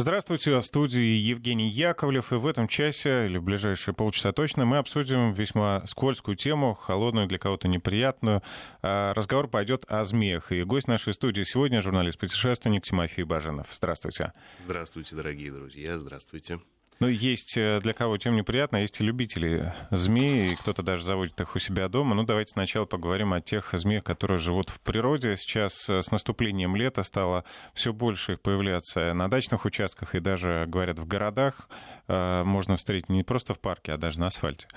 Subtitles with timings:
[0.00, 4.78] Здравствуйте, в студии Евгений Яковлев, и в этом часе, или в ближайшие полчаса точно, мы
[4.78, 8.42] обсудим весьма скользкую тему, холодную, для кого-то неприятную.
[8.80, 13.66] А, разговор пойдет о змеях, и гость нашей студии сегодня журналист-путешественник Тимофей Баженов.
[13.70, 14.32] Здравствуйте.
[14.64, 16.60] Здравствуйте, дорогие друзья, здравствуйте.
[17.00, 21.02] Ну, есть э, для кого тем неприятно, а есть и любители змей, и кто-то даже
[21.02, 22.14] заводит их у себя дома.
[22.14, 25.34] Ну, давайте сначала поговорим о тех змеях, которые живут в природе.
[25.36, 30.66] Сейчас э, с наступлением лета стало все больше их появляться на дачных участках и даже,
[30.68, 31.70] говорят, в городах
[32.06, 34.68] э, можно встретить не просто в парке, а даже на асфальте.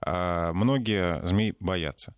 [0.00, 2.16] А многие змей боятся.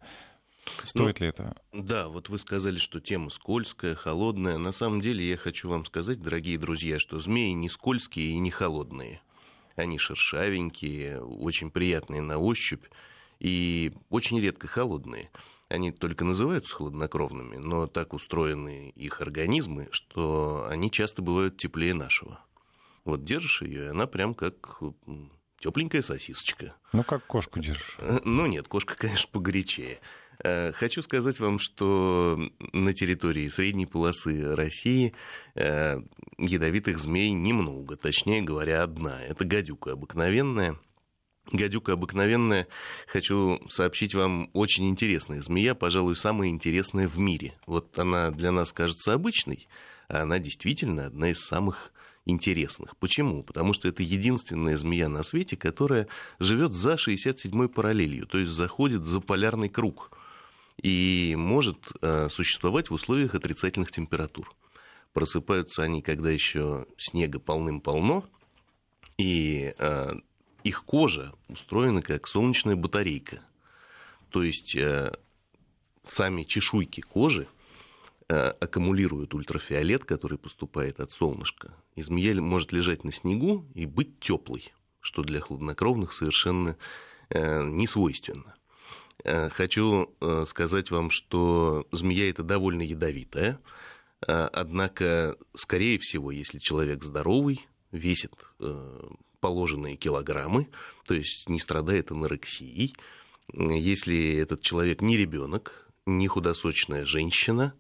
[0.85, 1.55] Стоит ну, ли это?
[1.75, 4.57] Да, вот вы сказали, что тема скользкая, холодная.
[4.57, 8.51] На самом деле я хочу вам сказать, дорогие друзья, что змеи не скользкие и не
[8.51, 9.21] холодные.
[9.81, 12.85] Они шершавенькие, очень приятные на ощупь
[13.39, 15.31] и очень редко холодные.
[15.69, 22.41] Они только называются холоднокровными, но так устроены их организмы, что они часто бывают теплее нашего.
[23.05, 24.81] Вот держишь ее, и она прям как
[25.59, 26.75] тепленькая сосисочка.
[26.93, 27.97] Ну, как кошку держишь.
[27.99, 30.01] Э, ну, нет, кошка, конечно, погорячее.
[30.43, 32.39] Э, хочу сказать вам, что
[32.73, 35.15] на территории средней полосы России
[35.55, 36.01] э,
[36.39, 39.23] ядовитых змей немного, точнее говоря, одна.
[39.23, 40.79] Это гадюка обыкновенная.
[41.53, 42.69] Гадюка обыкновенная,
[43.09, 47.55] хочу сообщить вам, очень интересная змея, пожалуй, самая интересная в мире.
[47.67, 49.67] Вот она для нас кажется обычной,
[50.09, 51.93] а она действительно одна из самых
[52.25, 52.97] интересных.
[52.99, 53.43] Почему?
[53.43, 56.07] Потому что это единственная змея на свете, которая
[56.39, 60.13] живет за 67-й параллелью, то есть заходит за полярный круг
[60.83, 64.55] и может э, существовать в условиях отрицательных температур.
[65.13, 68.25] Просыпаются они, когда еще снега полным-полно,
[69.19, 70.13] и э,
[70.65, 73.43] их кожа устроена как солнечная батарейка.
[74.31, 75.13] То есть э,
[76.05, 77.47] сами чешуйки кожи
[78.29, 81.75] аккумулируют ультрафиолет, который поступает от солнышка.
[81.97, 86.77] И змея может лежать на снегу и быть теплой, что для хладнокровных совершенно
[87.29, 88.55] не свойственно.
[89.25, 93.61] Э, хочу э, сказать вам, что змея это довольно ядовитая.
[94.27, 98.33] Э, однако, скорее всего, если человек здоровый, весит
[99.41, 100.69] положенные килограммы,
[101.07, 102.95] то есть не страдает анорексией,
[103.53, 107.75] если этот человек не ребенок, не худосочная женщина,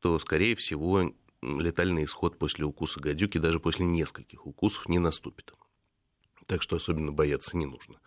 [0.00, 5.54] то, скорее всего, летальный исход после укуса гадюки, даже после нескольких укусов, не наступит.
[6.46, 8.00] Так что особенно бояться не нужно.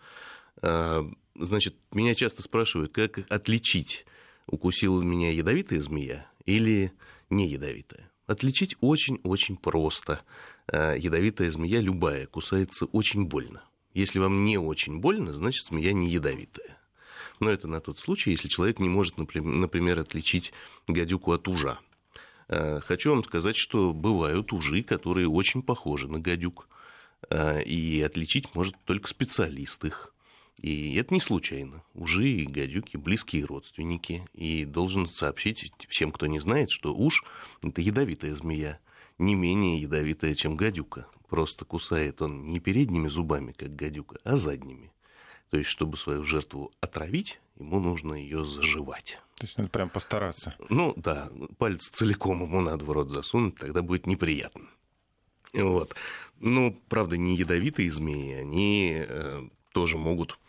[1.40, 4.06] Значит, меня часто спрашивают, как отличить,
[4.48, 6.92] укусила меня ядовитая змея или
[7.30, 8.10] не ядовитая.
[8.26, 10.20] Отличить очень-очень просто.
[10.66, 13.62] А, ядовитая змея любая кусается очень больно.
[13.94, 16.76] Если вам не очень больно, значит змея не ядовитая.
[17.38, 20.52] Но это на тот случай, если человек не может, например, отличить
[20.88, 21.78] гадюку от ужа.
[22.48, 26.68] А, хочу вам сказать, что бывают ужи, которые очень похожи на гадюк.
[27.30, 30.12] А, и отличить может только специалист их.
[30.60, 31.82] И это не случайно.
[31.94, 34.26] Ужи и гадюки– близкие родственники.
[34.34, 37.24] И должен сообщить всем, кто не знает, что уж–
[37.62, 38.80] это ядовитая змея,
[39.18, 41.06] не менее ядовитая, чем гадюка.
[41.28, 44.92] Просто кусает он не передними зубами, как гадюка, а задними.
[45.50, 49.18] То есть, чтобы свою жертву отравить, ему нужно ее заживать.
[49.36, 50.54] То есть надо прям постараться.
[50.68, 54.66] Ну да, палец целиком ему надо в рот засунуть, тогда будет неприятно.
[55.54, 55.94] Вот.
[56.40, 60.40] Ну, правда, не ядовитые змеи, они э, тоже могут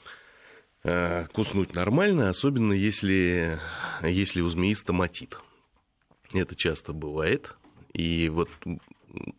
[0.84, 3.60] э, куснуть нормально, особенно если,
[4.02, 5.40] если у змеи стоматит.
[6.34, 7.54] Это часто бывает.
[7.94, 8.50] И вот,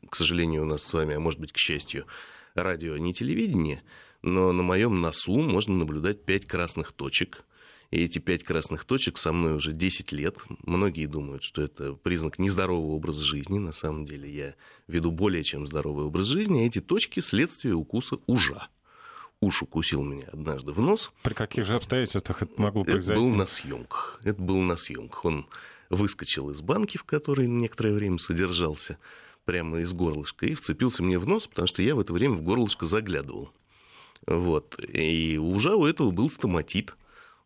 [0.08, 2.06] к сожалению, у нас с вами, а может быть, к счастью,
[2.54, 3.82] радио не телевидение,
[4.22, 7.42] но на моем носу можно наблюдать пять красных точек.
[7.90, 10.36] И эти пять красных точек со мной уже 10 лет.
[10.64, 13.58] Многие думают, что это признак нездорового образа жизни.
[13.58, 14.54] На самом деле я
[14.86, 16.60] веду более чем здоровый образ жизни.
[16.60, 18.68] А эти точки– следствие укуса ужа
[19.40, 21.10] уж укусил меня однажды в нос.
[21.22, 23.12] При каких же обстоятельствах это могло произойти?
[23.12, 24.20] Это был на съемках.
[24.22, 25.24] Это был на съемках.
[25.24, 25.46] Он
[25.88, 28.98] выскочил из банки, в которой некоторое время содержался,
[29.44, 32.42] прямо из горлышка, и вцепился мне в нос, потому что я в это время в
[32.42, 33.50] горлышко заглядывал.
[34.26, 34.78] Вот.
[34.92, 36.94] И у ужа у этого был стоматит.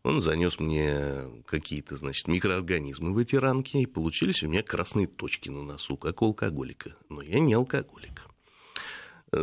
[0.03, 5.49] Он занес мне какие-то, значит, микроорганизмы в эти ранки, и получились у меня красные точки
[5.49, 6.95] на носу, как у алкоголика.
[7.09, 8.24] Но я не алкоголик.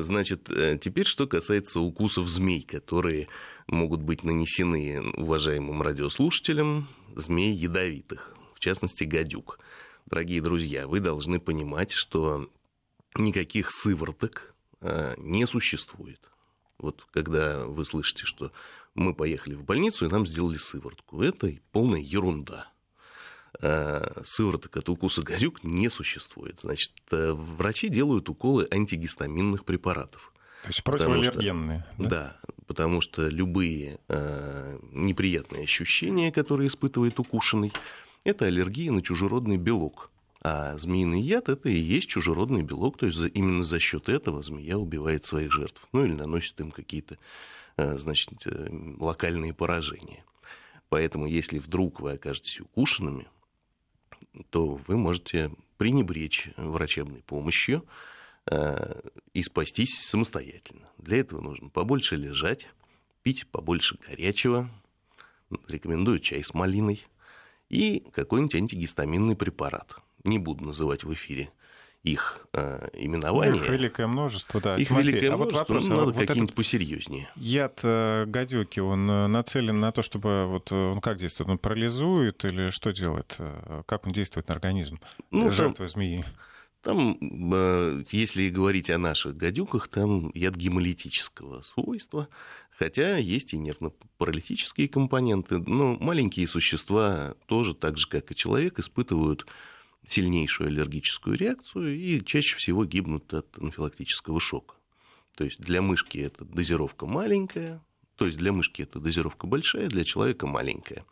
[0.00, 3.28] Значит, э, теперь что касается укусов змей, которые
[3.66, 9.58] могут быть нанесены уважаемым радиослушателям, змей ядовитых, в частности, гадюк.
[10.06, 12.50] Дорогие друзья, вы должны понимать, что
[13.16, 16.20] никаких сывороток э, не существует.
[16.78, 18.52] Вот когда вы слышите, что
[18.94, 22.71] мы поехали в больницу и нам сделали сыворотку, это полная ерунда.
[23.60, 26.60] Э, сывороток от укуса гадюк не существует.
[26.60, 30.32] Значит, э, врачи делают уколы антигистаминных препаратов.
[30.62, 31.84] То есть противоаллергенные.
[31.96, 32.08] Потому что, да?
[32.08, 37.72] да, потому что любые э, неприятные ощущения, которые испытывает укушенный,
[38.25, 40.10] это аллергия на чужеродный белок.
[40.44, 44.76] А змеиный яд это и есть чужеродный белок, то есть именно за счет этого змея
[44.76, 47.19] убивает своих жертв, ну или наносит им какие-то
[47.76, 48.44] э, значит,
[48.99, 50.25] локальные поражения.
[50.88, 53.26] Поэтому, если вдруг вы окажетесь укушенными,
[54.50, 57.84] то вы можете пренебречь врачебной помощью
[58.46, 59.00] э,
[59.34, 60.88] и спастись самостоятельно.
[60.99, 62.69] Для этого нужно побольше лежать,
[63.23, 64.70] пить побольше горячего,
[65.69, 67.06] рекомендую чай с малиной
[67.69, 69.96] и какой-нибудь антигистаминный препарат.
[70.25, 71.50] Не буду называть в эфире
[72.02, 73.62] их э, именование.
[73.62, 74.76] Их великое множество, да.
[74.76, 77.31] Их Тимофей, великое а множество, вот вопрос, ну, надо вот какие-нибудь этот посерьезнее.
[77.37, 81.50] Яд э, гадюки, он э, нацелен на то, чтобы вот э, он как действует?
[81.50, 83.37] Он парализует или что делает?
[83.38, 84.99] Э, Как он действует на организм
[85.31, 86.25] Ну, там- жертвы змеи?
[86.82, 87.16] Там,
[87.54, 92.26] э, если говорить о наших гадюках, там яд гемолитического свойства,
[92.76, 99.46] хотя есть и нервно-паралитические компоненты, но маленькие существа тоже, так же как и человек, испытывают
[100.06, 104.75] сильнейшую аллергическую реакцию и чаще всего гибнут от анафилактического шока.
[105.37, 107.81] То есть для мышки это дозировка маленькая,
[108.16, 111.04] то есть для мышки это дозировка большая, для человека маленькая.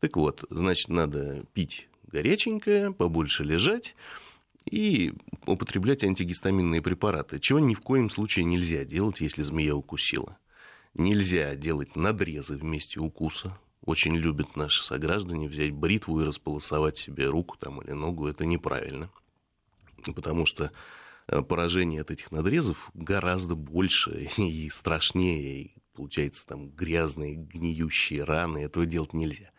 [0.00, 3.94] Так вот, значит, надо пить горяченькое, побольше лежать,
[4.70, 5.12] и
[5.46, 10.38] употреблять антигистаминные препараты, чего ни в коем случае нельзя делать, если змея укусила.
[10.94, 13.58] Нельзя делать надрезы в месте укуса.
[13.84, 18.28] Очень любят наши сограждане взять бритву и располосовать себе руку там, или ногу.
[18.28, 19.10] Это неправильно.
[20.14, 20.70] Потому что
[21.26, 25.62] э, поражение от этих надрезов гораздо больше и страшнее.
[25.62, 28.58] И получается там грязные, гниющие раны.
[28.58, 29.50] Этого делать нельзя.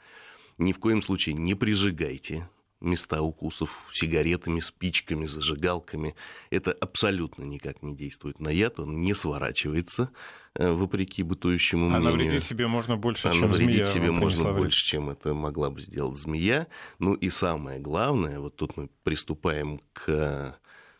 [0.57, 2.47] Ни в коем случае не прижигайте
[2.83, 6.15] места укусов сигаретами, спичками, зажигалками.
[6.49, 10.09] Это абсолютно никак не действует на яд, он не сворачивается,
[10.55, 12.11] э, вопреки бытующему А мнению.
[12.11, 14.57] навредить себе можно больше, А чем навредить змея себе можно вред.
[14.57, 16.67] больше, чем это могла бы сделать змея.
[16.99, 20.57] Ну и самое главное, вот тут мы приступаем к,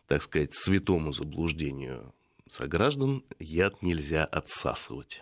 [0.08, 2.14] так сказать, святому заблуждению
[2.48, 5.22] сограждан, яд нельзя отсасывать.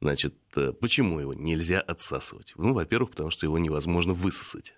[0.00, 2.52] Значит, э, почему его нельзя отсасывать?
[2.56, 4.74] Ну, во-первых, потому что его невозможно высосать.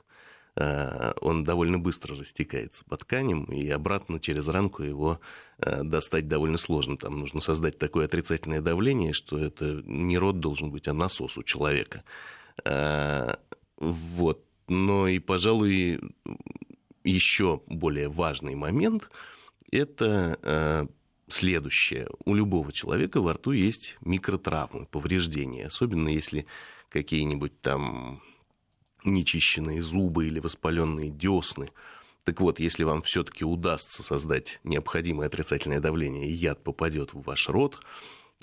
[0.58, 5.20] Э, Он довольно быстро растекается по тканям, и обратно через ранку его
[5.58, 6.96] э, достать довольно сложно.
[6.96, 11.42] Там нужно создать такое отрицательное давление, что это не рот должен быть, а насос у
[11.44, 12.02] человека.
[12.64, 13.36] Э,
[13.76, 14.44] Вот.
[14.66, 16.00] Но и, пожалуй,
[17.02, 19.10] еще более важный момент–
[19.70, 20.88] это
[21.28, 22.08] следующее.
[22.26, 26.44] У любого человека во рту есть микротравмы, повреждения, особенно если
[26.90, 28.20] какие-нибудь там
[29.04, 31.70] нечищенные зубы или воспаленные десны.
[32.24, 37.48] Так вот, если вам все-таки удастся создать необходимое отрицательное давление, и яд попадет в ваш
[37.48, 37.80] рот,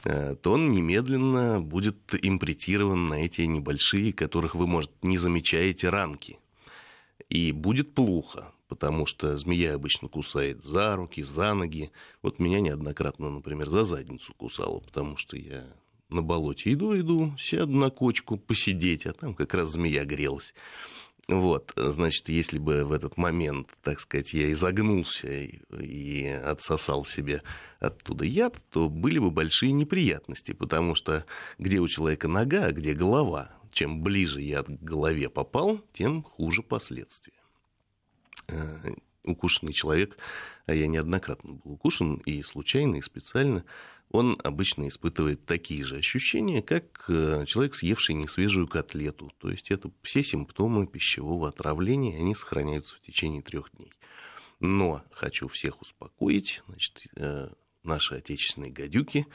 [0.04, 6.40] э, то он немедленно будет импретирован на эти небольшие, которых вы, может, не замечаете, ранки.
[7.30, 11.92] И будет плохо, потому что змея обычно кусает за руки, за ноги.
[12.22, 15.66] Вот меня неоднократно, например, за задницу кусала, потому что я
[16.10, 20.54] на болоте иду, иду, сяду на кочку посидеть, а там как раз змея грелась.
[21.28, 27.42] Вот, значит, если бы в этот момент, так сказать, я изогнулся и, отсосал себе
[27.80, 31.26] оттуда яд, то были бы большие неприятности, потому что
[31.58, 36.62] где у человека нога, а где голова, чем ближе яд к голове попал, тем хуже
[36.62, 37.34] последствия.
[38.48, 38.92] Э,
[39.24, 40.20] Укушенный человек,
[40.68, 43.66] а я неоднократно был укушен и случайно, и специально,
[44.12, 49.32] он обычно испытывает такие же ощущения, как э, человек, съевший несвежую котлету.
[49.40, 53.92] То есть это все симптомы пищевого отравления, они сохраняются в течение трех дней.
[54.60, 57.50] Но хочу всех успокоить, значит, э,
[57.84, 59.28] наши отечественные гадюки,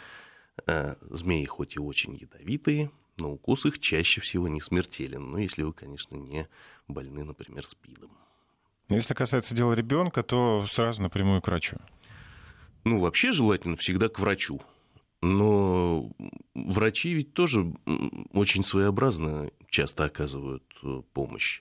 [0.67, 5.31] э, змеи хоть и очень ядовитые, но укус их чаще всего не смертелен.
[5.31, 6.49] Ну, если вы, конечно, не
[6.89, 8.11] больны, например, спидом.
[8.89, 11.77] Если касается дела ребенка, то сразу напрямую к врачу.
[12.85, 14.61] Ну, вообще желательно всегда к врачу.
[15.23, 16.11] Но
[16.55, 17.73] врачи ведь тоже
[18.33, 21.61] очень своеобразно часто оказывают э, помощь.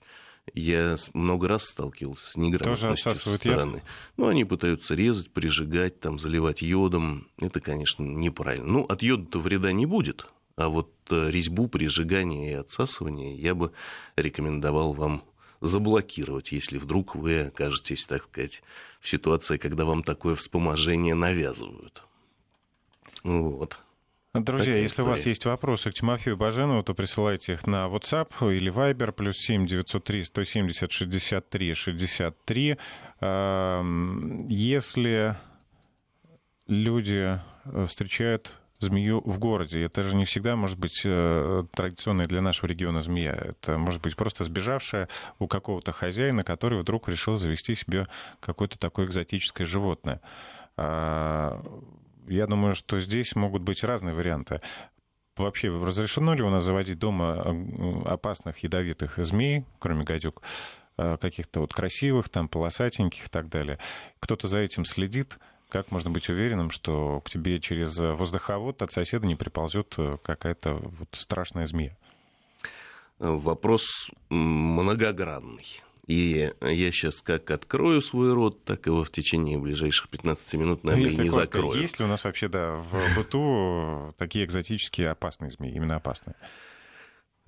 [0.54, 3.54] Я много раз сталкивался с неграмотностью со отсасывают яд?
[3.54, 3.84] стороны.
[4.18, 7.28] Ну, они пытаются резать, прижигать, там, заливать йодом.
[7.38, 8.68] Это, конечно, неправильно.
[8.68, 10.26] Ну, от йода-то вреда не будет.
[10.56, 13.72] А вот э, резьбу, прижигание и отсасывание я бы
[14.16, 15.24] рекомендовал вам
[15.62, 18.62] заблокировать, если вдруг вы окажетесь, так сказать,
[19.00, 22.04] в ситуации, когда вам такое вспоможение навязывают.
[23.24, 23.80] Вот.
[24.34, 25.08] Друзья, Такая если история.
[25.08, 29.38] у вас есть вопросы к Тимофею Баженову, то присылайте их на WhatsApp или Viber, плюс
[29.40, 32.78] 7 903 170 63 63.
[34.48, 35.36] Если
[36.68, 39.84] люди э, встречают змею в городе.
[39.84, 43.34] Это же не всегда может быть э, традиционная для нашего региона змея.
[43.34, 48.08] Это может быть просто сбежавшая у какого-то хозяина, который вдруг решил завести себе
[48.40, 50.22] какое-то такое экзотическое животное.
[50.78, 51.62] А,
[52.28, 54.62] я думаю, что здесь могут быть разные варианты.
[55.36, 60.42] Вообще, разрешено ли у нас заводить дома э, опасных ядовитых змей, кроме гадюк,
[60.98, 63.78] э, каких-то вот красивых, там, полосатеньких и так далее?
[64.20, 65.38] Кто-то за этим следит?
[65.70, 70.74] Как можно быть уверенным, что к тебе через воздуховод от соседа не приползет э, какая-то
[70.74, 71.96] вот страшная змея?
[73.20, 75.82] Вопрос многогранный.
[76.08, 80.90] И я сейчас как открою свой рот, так его в течение ближайших 15 минут, ну,
[80.90, 81.80] наверное, ну, не закрою.
[81.80, 86.36] Есть ли у нас вообще, да, в быту такие экзотические опасные змеи, именно опасные?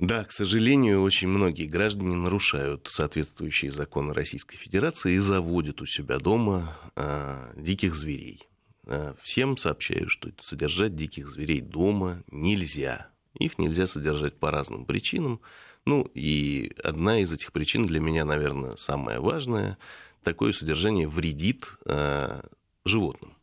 [0.01, 6.17] Да, к сожалению, очень многие граждане нарушают соответствующие законы Российской Федерации и заводят у себя
[6.17, 8.41] дома а, диких зверей.
[8.87, 13.11] А, всем сообщаю, что содержать диких зверей дома нельзя.
[13.37, 15.39] Их нельзя содержать по разным причинам.
[15.85, 19.77] Ну, и одна из этих причин для меня, наверное, самая важная.
[20.23, 22.41] Такое содержание вредит э,
[22.85, 23.35] животным.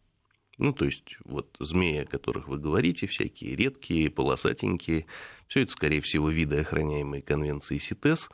[0.58, 5.06] Ну, то есть, вот змеи, о которых вы говорите, всякие редкие, полосатенькие,
[5.46, 8.28] все это, скорее всего, виды, охраняемые конвенцией СИТЕС,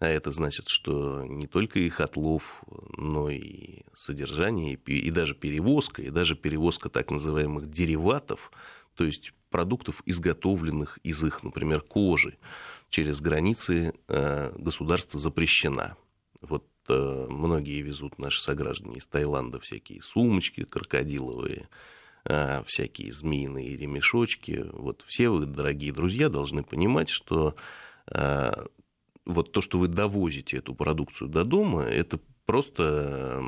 [0.00, 2.62] а это значит, что не только их отлов,
[2.96, 8.52] но и содержание, и даже перевозка, и даже перевозка так называемых дериватов,
[8.94, 12.38] то есть продуктов, изготовленных из их, например, кожи,
[12.90, 15.96] через границы э, государства запрещена.
[16.40, 21.68] Вот многие везут наши сограждане из Таиланда всякие сумочки крокодиловые,
[22.24, 24.66] э, всякие змеиные ремешочки.
[24.72, 27.54] Вот все вы, дорогие друзья, должны понимать, что
[29.26, 33.44] вот то, что вы довозите эту продукцию до дома, это просто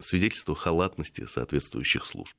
[0.00, 2.36] свидетельство халатности соответствующих служб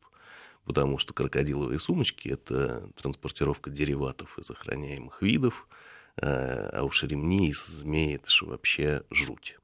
[0.65, 5.67] потому что крокодиловые сумочки– это транспортировка дериватов из охраняемых видов,
[6.17, 9.57] Э, а уж ремни из змеи, это же вообще жуть.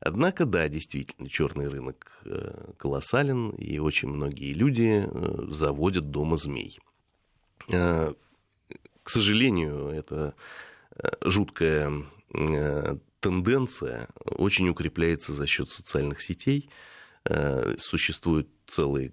[0.00, 6.78] Однако, да, действительно, черный рынок э, колоссален, и очень многие люди э, заводят дома змей.
[7.68, 8.14] К
[9.10, 10.34] сожалению, это
[11.24, 12.06] жуткая
[13.20, 16.70] тенденция очень укрепляется за счет социальных сетей.
[17.76, 19.12] Существуют целые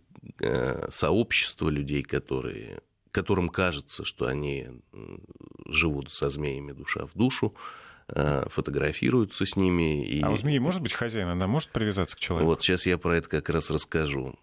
[0.89, 2.81] сообщества людей, которые
[3.13, 4.67] которым кажется, что они
[5.67, 7.59] живут со змеями душа в душу, э,
[8.07, 10.05] фотографируются с ними.
[10.05, 10.21] И...
[10.21, 12.49] А у змеи может быть хозяин, она может привязаться к человеку?
[12.49, 14.35] Вот сейчас я про это как раз расскажу.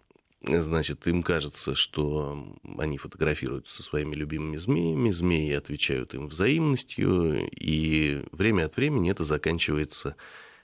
[0.42, 8.24] Значит, им кажется, что они фотографируются со своими любимыми змеями, змеи отвечают им взаимностью, и
[8.32, 10.16] время от времени это заканчивается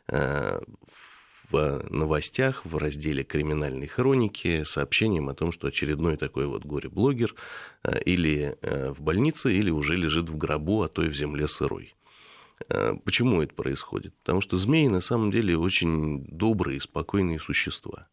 [0.08, 0.60] э,
[1.50, 7.34] в новостях в разделе криминальной хроники сообщением о том, что очередной такой вот горе-блогер
[7.82, 11.48] э, или э, в больнице, или уже лежит в гробу, а то и в земле
[11.48, 11.94] сырой.
[12.68, 14.14] Э, почему это происходит?
[14.16, 18.08] Потому что змеи на самом деле очень добрые, спокойные существа.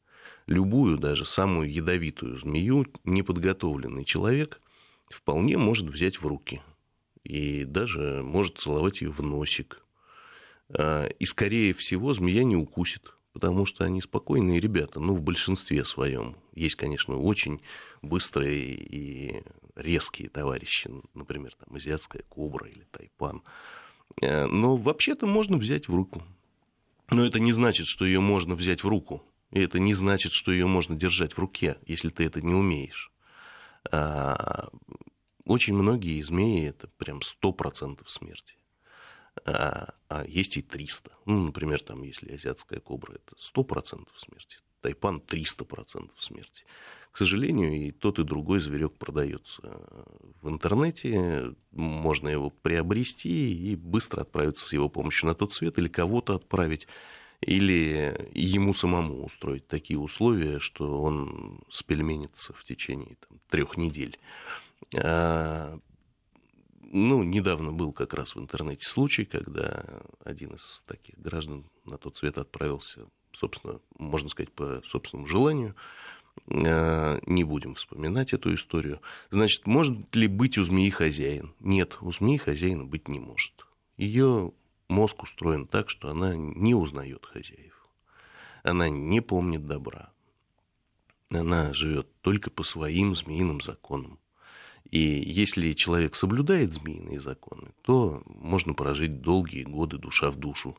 [0.47, 4.61] Любую, даже самую ядовитую змею неподготовленный человек
[5.09, 6.61] вполне может взять в руки.
[7.23, 9.81] И даже может целовать ее в носик.
[10.69, 16.37] И, скорее всего, змея не укусит потому что они спокойные ребята, ну, в большинстве своем.
[16.53, 17.61] Есть, конечно, очень
[18.01, 19.43] быстрые и
[19.75, 23.41] резкие товарищи, например, там, азиатская кобра или тайпан.
[24.21, 26.23] Э, но вообще-то можно взять в руку.
[27.09, 29.23] Но это не значит, что ее можно взять в руку.
[29.51, 33.11] И это не значит, что ее можно держать в руке, если ты это не умеешь.
[33.91, 34.69] А,
[35.45, 38.55] очень многие змеи это прям 100% смерти
[39.45, 41.11] а, а есть и 300.
[41.25, 46.65] Ну, например, там, если азиатская кобра, это 100% смерти, тайпан 300% смерти.
[47.13, 49.61] К сожалению, и тот, и другой зверек продается
[50.41, 55.87] в интернете, можно его приобрести и быстро отправиться с его помощью на тот свет или
[55.87, 56.87] кого-то отправить,
[57.39, 63.15] или ему самому устроить такие условия, что он спельменится в течение
[63.47, 64.17] трех недель.
[64.97, 65.77] А,
[66.81, 69.85] ну, недавно был как раз в интернете случай, когда
[70.25, 75.75] один из таких граждан на тот свет отправился, собственно, можно сказать, по собственному желанию.
[76.47, 79.01] А, не будем вспоминать эту историю.
[79.29, 81.53] Значит, может ли быть у змеи хозяин?
[81.59, 83.65] Нет, у змеи хозяина быть не может.
[83.97, 84.51] Ее
[84.89, 87.87] мозг устроен так, что она не узнает хозяев.
[88.63, 90.11] Она не помнит добра.
[91.29, 94.19] Она живет только по своим змеиным законам.
[94.89, 100.77] И если человек соблюдает змеиные законы, то можно прожить долгие годы душа в душу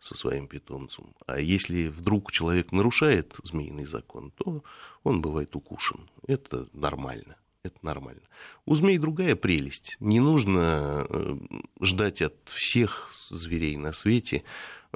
[0.00, 1.14] со своим питомцем.
[1.26, 4.62] А если вдруг человек нарушает змеиный закон, то
[5.02, 6.08] он бывает укушен.
[6.26, 7.36] Это нормально.
[7.62, 8.20] Это нормально.
[8.66, 9.96] У змей другая прелесть.
[9.98, 11.36] Не нужно э,
[11.80, 14.44] ждать от всех зверей на свете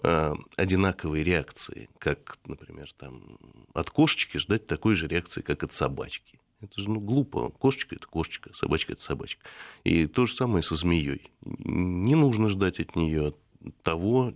[0.02, 3.38] э, одинаковой реакции, как, например, там,
[3.72, 6.38] от кошечки ждать такой же реакции, как от собачки.
[6.60, 7.50] Это же ну, глупо.
[7.50, 9.42] Кошечка это кошечка, собачка это собачка.
[9.84, 11.30] И то же самое со змеей.
[11.40, 13.34] Не нужно ждать от нее
[13.82, 14.34] того,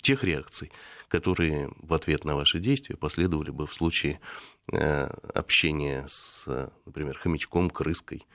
[0.00, 0.70] тех реакций,
[1.08, 4.20] которые в ответ на ваши действия последовали бы в случае
[4.72, 6.46] э, общения с,
[6.84, 8.26] например, хомячком, крыской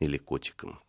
[0.00, 0.80] или котиком.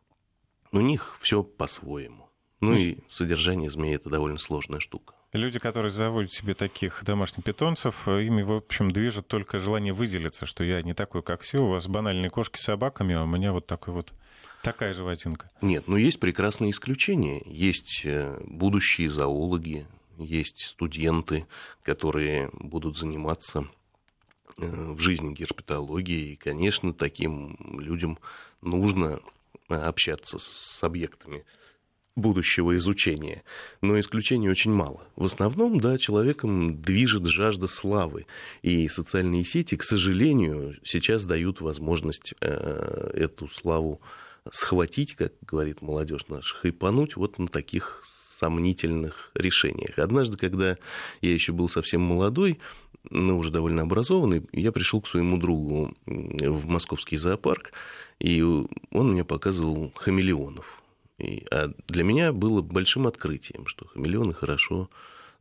[0.72, 2.30] У них все по-своему.
[2.62, 5.16] Ну и содержание змеи это довольно сложная штука.
[5.36, 10.64] Люди, которые заводят себе таких домашних питомцев, ими, в общем, движет только желание выделиться, что
[10.64, 13.68] я не такой, как все, у вас банальные кошки с собаками, а у меня вот
[13.68, 14.14] такой вот
[14.64, 15.52] такая животинка.
[15.60, 17.42] Нет, но есть прекрасные исключения.
[17.46, 19.86] Есть э, будущие зоологи,
[20.18, 21.48] есть студенты,
[21.84, 23.68] которые будут заниматься
[24.58, 26.32] э, в жизни герпетологии.
[26.32, 28.20] И, конечно, таким людям
[28.62, 29.20] нужно
[29.68, 31.44] общаться с объектами
[32.16, 33.44] будущего изучения.
[33.82, 35.08] Но исключений очень мало.
[35.16, 38.26] В основном, да, человеком движет жажда славы.
[38.62, 44.02] И социальные сети, к сожалению, сейчас дают возможность э, эту славу
[44.52, 49.98] схватить, как говорит молодежь наша, хайпануть вот на таких сомнительных решениях.
[49.98, 50.78] Однажды, когда
[51.22, 52.60] я еще был совсем молодой,
[53.10, 57.72] но уже довольно образованный, я пришел к своему другу в московский зоопарк,
[58.20, 60.82] и он мне показывал хамелеонов.
[61.18, 64.90] И, а для меня было большим открытием, что хамелеоны хорошо,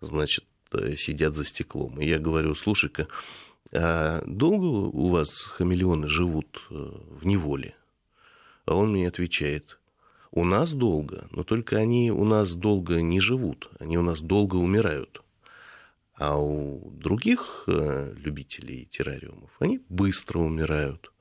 [0.01, 2.01] значит, э, сидят за стеклом.
[2.01, 3.09] И я говорю, слушай-ка,
[3.73, 7.75] а долго у вас хамелеоны живут э, в неволе?
[8.67, 9.79] А он мне отвечает,
[10.31, 14.57] у нас долго, но только они у нас долго не живут, они у нас долго
[14.57, 15.23] умирают.
[16.15, 21.13] А у других э, любителей террариумов они быстро умирают.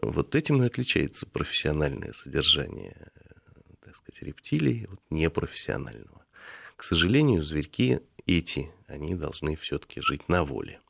[0.00, 3.10] Вот этим и отличается профессиональное содержание
[3.92, 6.24] так сказать, рептилий от непрофессионального.
[6.76, 10.80] К сожалению, зверьки эти, они должны все-таки жить на воле.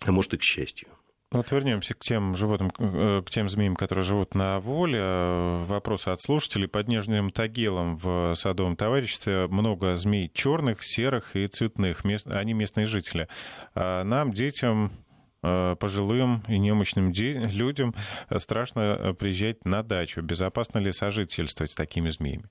[0.00, 0.88] А может и к счастью.
[1.32, 5.64] Вот вернемся к тем животным, э, к тем змеям, которые живут на воле.
[5.64, 6.68] Вопросы от слушателей.
[6.68, 12.02] Под Нижним Тагилом в Садовом товариществе много змей черных, серых и цветных.
[12.26, 13.28] Они местные жители.
[13.74, 14.92] А нам, детям,
[15.42, 17.94] пожилым и немощным людям
[18.28, 20.22] э, страшно э, приезжать на дачу.
[20.22, 22.44] Безопасно ли сожительствовать с такими змеями?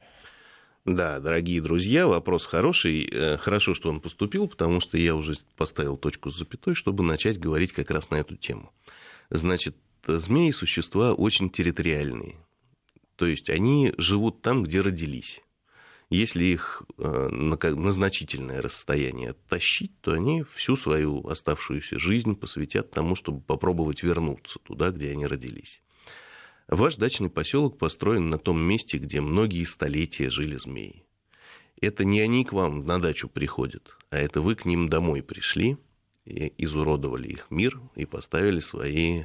[0.83, 3.37] Да, дорогие друзья, вопрос хороший.
[3.37, 7.71] Хорошо, что он поступил, потому что я уже поставил точку с запятой, чтобы начать говорить
[7.71, 8.73] как раз на эту тему.
[9.29, 9.75] Значит,
[10.07, 12.35] змеи– существа очень территориальные.
[13.15, 15.41] То есть они живут там, где родились.
[16.11, 23.15] Если их э, на значительное расстояние оттащить, то они всю свою оставшуюся жизнь посвятят тому,
[23.15, 25.81] чтобы попробовать вернуться туда, где они родились.
[26.67, 31.05] Ваш дачный поселок построен на том месте, где многие столетия жили змеи.
[31.79, 35.77] Это не они к вам на дачу приходят, а это вы к ним домой пришли,
[36.25, 39.23] и изуродовали их мир и поставили свои,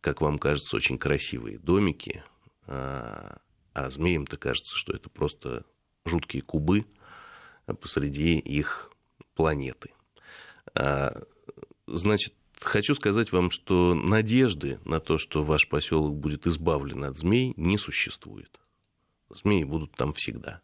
[0.00, 2.24] как вам кажется, очень красивые домики,
[2.66, 3.36] а,
[3.74, 5.66] а змеям-то кажется, что это просто
[6.04, 6.86] жуткие кубы
[7.80, 8.90] посреди их
[9.34, 9.90] планеты.
[10.74, 11.22] А,
[11.86, 17.54] значит, хочу сказать вам, что надежды на то, что ваш поселок будет избавлен от змей,
[17.56, 18.60] не существует.
[19.30, 20.60] Змеи будут там всегда.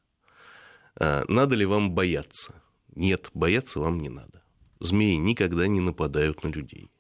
[0.97, 2.55] А, надо ли вам бояться?
[2.95, 4.43] Нет, бояться вам не надо.
[4.81, 6.91] Змеи никогда не нападают на людей.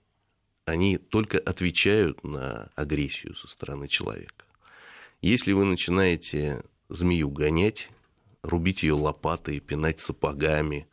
[0.64, 4.44] Они только отвечают на агрессию со стороны человека.
[5.20, 7.90] Если вы начинаете змею гонять,
[8.42, 10.88] рубить ее лопатой, пинать сапогами,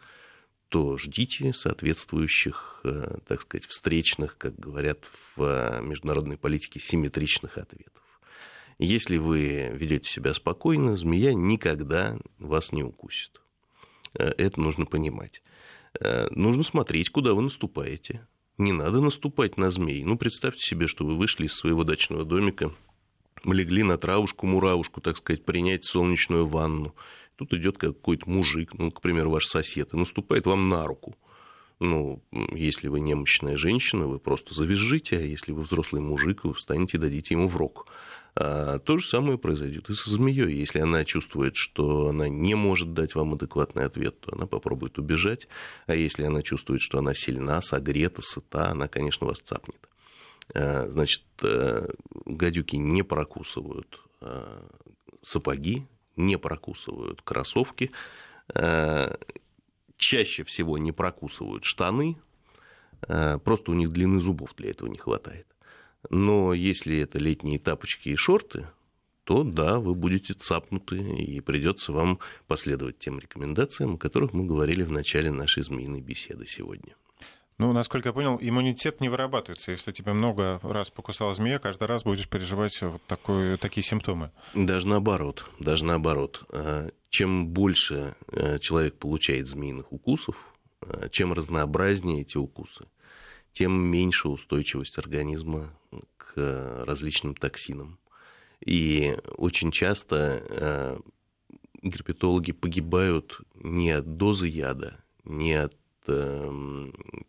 [0.69, 8.03] то ждите соответствующих, э, так сказать, встречных, как говорят в э, международной политике, симметричных ответов.
[8.79, 13.41] Если вы ведете себя спокойно, змея никогда вас не укусит.
[14.13, 15.41] Э, это нужно понимать.
[16.29, 18.27] Нужно смотреть, куда вы наступаете.
[18.59, 20.03] Не надо наступать на змей.
[20.03, 22.71] Ну, представьте себе, что вы вышли из своего дачного домика,
[23.45, 26.93] легли на травушку-муравушку, так сказать, принять солнечную ванну.
[27.37, 31.15] Тут идет какой-то мужик, ну, к примеру, ваш сосед, и наступает вам на руку.
[31.79, 36.97] Ну, если вы немощная женщина, вы просто завизжите, а если вы взрослый мужик, вы встанете
[36.97, 37.85] и дадите ему в рог.
[38.35, 40.51] А то же самое произойдет и со змеей.
[40.51, 45.47] Если она чувствует, что она не может дать вам адекватный ответ, то она попробует убежать.
[45.85, 49.87] А если она чувствует, что она сильна, согрета, сыта, она, конечно, вас цапнет.
[50.55, 51.87] А, значит, э,
[52.25, 54.01] гадюки не прокусывают
[55.23, 55.85] сапоги,
[56.17, 57.91] не прокусывают кроссовки,
[59.97, 62.17] чаще всего не прокусывают штаны,
[62.99, 65.47] просто у них длины зубов для этого не хватает.
[66.09, 68.67] Но если это летние тапочки и шорты,
[69.23, 74.83] то да, вы будете цапнуты, и придется вам последовать тем рекомендациям, о которых мы говорили
[74.83, 76.95] в начале нашей змеиной беседы сегодня.
[77.59, 79.71] Ну, насколько я понял, иммунитет не вырабатывается.
[79.71, 84.31] Если тебя много раз покусала змея, каждый раз будешь переживать вот такой, такие симптомы.
[84.53, 85.49] Даже наоборот.
[85.59, 86.43] Даже наоборот.
[86.51, 92.85] А, чем больше э, человек получает змеиных укусов, а, чем разнообразнее эти укусы,
[93.53, 95.73] тем меньше устойчивость организма
[96.17, 97.97] к различным токсинам.
[98.63, 100.99] И очень часто э,
[101.81, 105.77] герпетологи погибают не от дозы яда, не от э,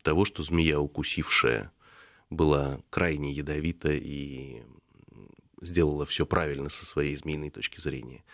[0.03, 1.73] того, что змея, укусившая,
[2.31, 4.63] была крайне ядовита и
[5.61, 8.25] сделала все правильно со своей змеиной точки зрения,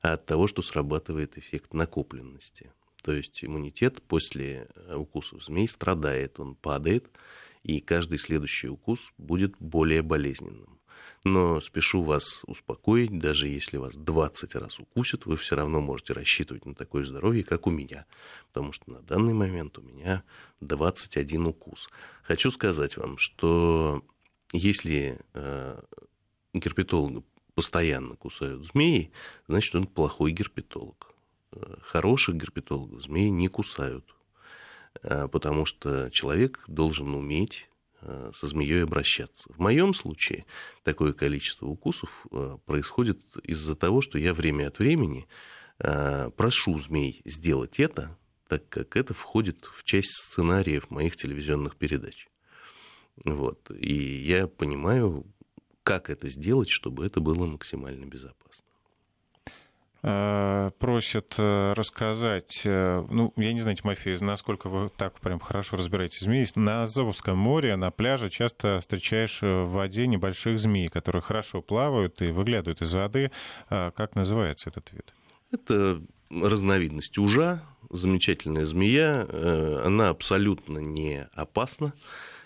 [0.00, 2.72] а от того, что срабатывает эффект накопленности.
[3.02, 7.10] То есть иммунитет после укусов змей страдает, он падает,
[7.62, 10.78] и каждый следующий укус будет более болезненным.
[11.24, 16.66] Но спешу вас успокоить, даже если вас 20 раз укусят, вы все равно можете рассчитывать
[16.66, 18.06] на такое здоровье, как у меня.
[18.48, 20.24] Потому что на данный момент у меня
[20.60, 21.88] 21 укус.
[22.22, 24.04] Хочу сказать вам, что
[24.52, 25.80] если э,
[26.52, 27.22] герпетолога
[27.54, 29.12] постоянно кусают змеи,
[29.46, 31.14] значит, он плохой герпетолог.
[31.52, 34.14] Э, хороших герпетологов змеи не кусают,
[35.02, 37.68] э, потому что человек должен уметь
[38.34, 39.52] со змеей обращаться.
[39.52, 40.44] В моем случае
[40.82, 45.26] такое количество укусов э, происходит из-за того, что я время от времени
[45.78, 52.28] э, прошу змей сделать это, так как это входит в часть сценариев моих телевизионных передач.
[53.24, 53.70] Вот.
[53.70, 55.26] И я понимаю,
[55.82, 58.61] как это сделать, чтобы это было максимально безопасно.
[60.04, 65.76] Э, просят э, рассказать, э, ну, я не знаю, Тимофей, насколько вы так прям хорошо
[65.76, 66.44] разбираетесь в змеи.
[66.56, 72.32] На Азовском море, на пляже часто встречаешь в воде небольших змей, которые хорошо плавают и
[72.32, 73.30] выглядывают из воды.
[73.68, 75.14] Как называется этот вид?
[75.52, 79.28] Это разновидность ужа, замечательная змея,
[79.84, 81.92] она абсолютно не опасна.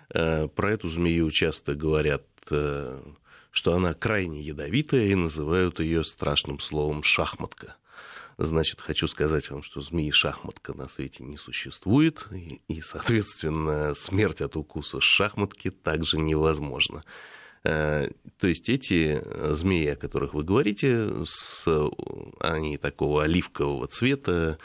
[0.09, 2.25] Про эту змею часто говорят
[3.57, 7.77] что она крайне ядовитая и называют ее страшным словом «шахматка».
[8.37, 14.59] Значит, хочу сказать вам, что змеи-шахматка на свете не существует, и, и, соответственно, смерть от
[14.59, 17.03] укуса шахматки также невозможна.
[17.64, 21.66] Э, то есть эти змеи, о которых вы говорите, с,
[22.40, 24.64] они такого оливкового цвета, э,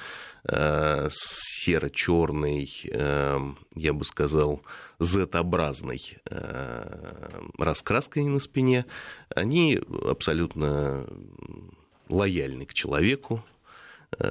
[0.50, 3.40] серо-черный, э,
[3.76, 4.62] я бы сказал,
[5.00, 6.18] Z-образной
[7.58, 8.86] раскраской на спине,
[9.30, 11.08] они абсолютно
[12.10, 13.44] лояльны к человеку,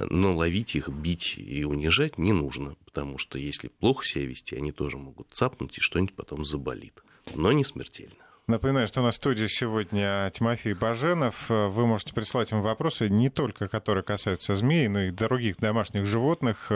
[0.09, 4.71] но ловить их, бить и унижать не нужно, потому что если плохо себя вести, они
[4.71, 7.03] тоже могут цапнуть и что-нибудь потом заболит,
[7.35, 8.30] но не смертельно.
[8.51, 11.47] Напоминаю, что у нас в студии сегодня Тимофей Баженов.
[11.47, 16.69] Вы можете присылать ему вопросы, не только которые касаются змей, но и других домашних животных.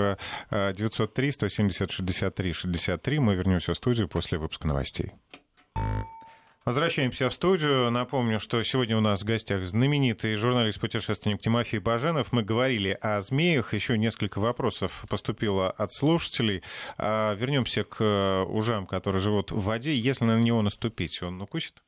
[0.52, 3.20] 903-170-63-63.
[3.20, 5.12] Мы вернемся в студию после выпуска новостей.
[6.66, 7.92] Возвращаемся в студию.
[7.92, 12.32] Напомню, что сегодня у нас в гостях знаменитый журналист-путешественник Тимофей Баженов.
[12.32, 13.76] Мы говорили о змеях.
[13.76, 16.64] Еще несколько вопросов поступило от слушателей.
[16.98, 19.94] А, вернемся к ужам, которые живут в воде.
[19.94, 21.84] Если на него наступить, он укусит?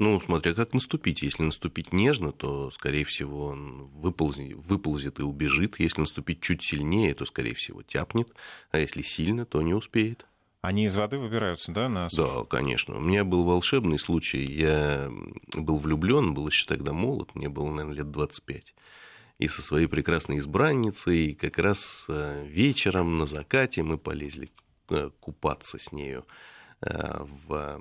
[0.00, 1.22] Ну, смотря как наступить.
[1.22, 5.78] Если наступить нежно, то, скорее всего, он выползет, выползет и убежит.
[5.78, 8.32] Если наступить чуть сильнее, то, скорее всего, тяпнет.
[8.72, 10.26] А если сильно, то не успеет.
[10.60, 12.40] Они из воды выбираются, да, на сушу?
[12.40, 12.96] Да, конечно.
[12.96, 14.44] У меня был волшебный случай.
[14.44, 15.10] Я
[15.54, 18.74] был влюблен, был еще тогда молод, мне было, наверное, лет 25.
[19.38, 24.50] И со своей прекрасной избранницей как раз э, вечером на закате мы полезли
[24.90, 26.26] э, купаться с нею
[26.80, 27.80] э, в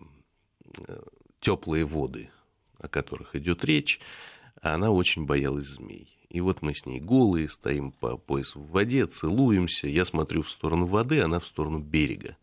[1.39, 2.29] теплые воды,
[2.77, 3.99] о которых идет речь.
[4.61, 6.15] А она очень боялась змей.
[6.29, 9.87] И вот мы с ней голые, стоим по пояс в воде, целуемся.
[9.87, 12.37] Я смотрю в сторону воды, она в сторону берега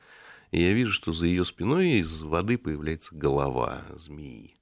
[0.55, 4.55] и я вижу, что за ее спиной из воды появляется голова змеи.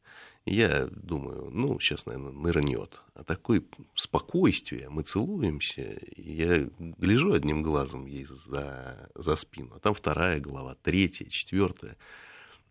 [0.46, 3.02] Я думаю, ну, сейчас, наверное, нырнет.
[3.12, 3.62] А такое
[3.94, 10.78] спокойствие, мы целуемся, я гляжу одним глазом ей за, за спину, а там вторая голова,
[10.82, 11.98] третья, четвертая.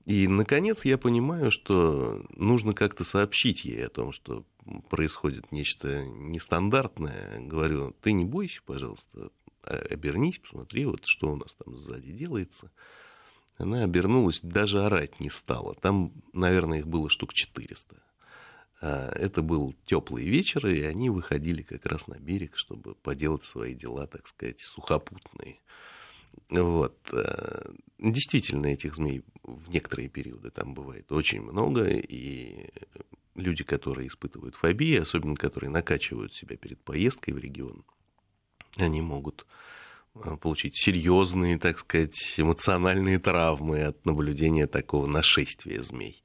[0.06, 4.46] И, наконец, я понимаю, что нужно как-то сообщить ей о том, что
[4.90, 7.40] происходит нечто нестандартное.
[7.40, 9.30] Говорю, ты не бойся, пожалуйста,
[9.62, 12.72] обернись, посмотри, вот что у нас там сзади делается.
[13.62, 15.76] Она обернулась, даже орать не стала.
[15.76, 17.96] Там, наверное, их было штук 400.
[18.82, 23.74] А, это был теплый вечер, и они выходили как раз на берег, чтобы поделать свои
[23.74, 25.60] дела, так сказать, сухопутные.
[26.50, 26.98] Вот.
[27.14, 32.70] Э, действительно, этих змей в некоторые периоды там бывает очень много, и
[33.36, 37.84] люди, которые испытывают фобии, особенно которые накачивают себя перед поездкой в регион,
[38.78, 39.46] они могут
[40.42, 46.24] получить серьезные, так сказать, эмоциональные травмы от наблюдения такого нашествия змей.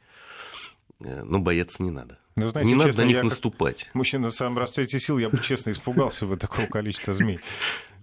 [1.00, 2.18] Э, но бояться не надо.
[2.36, 3.90] Ну, знаете, не честно, надо на них наступать.
[3.94, 7.40] Мужчина в самом расцвете сил, я бы честно испугался бы такого количества змей.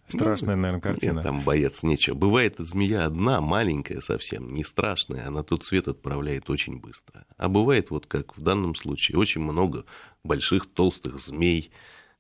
[0.06, 1.14] Страшная, наверное, картина.
[1.16, 2.16] Нет, там бояться нечего.
[2.16, 7.26] Бывает змея одна, маленькая совсем, не страшная, она тут цвет отправляет очень быстро.
[7.38, 9.86] А бывает, вот как в данном случае, очень много
[10.24, 11.72] больших толстых змей,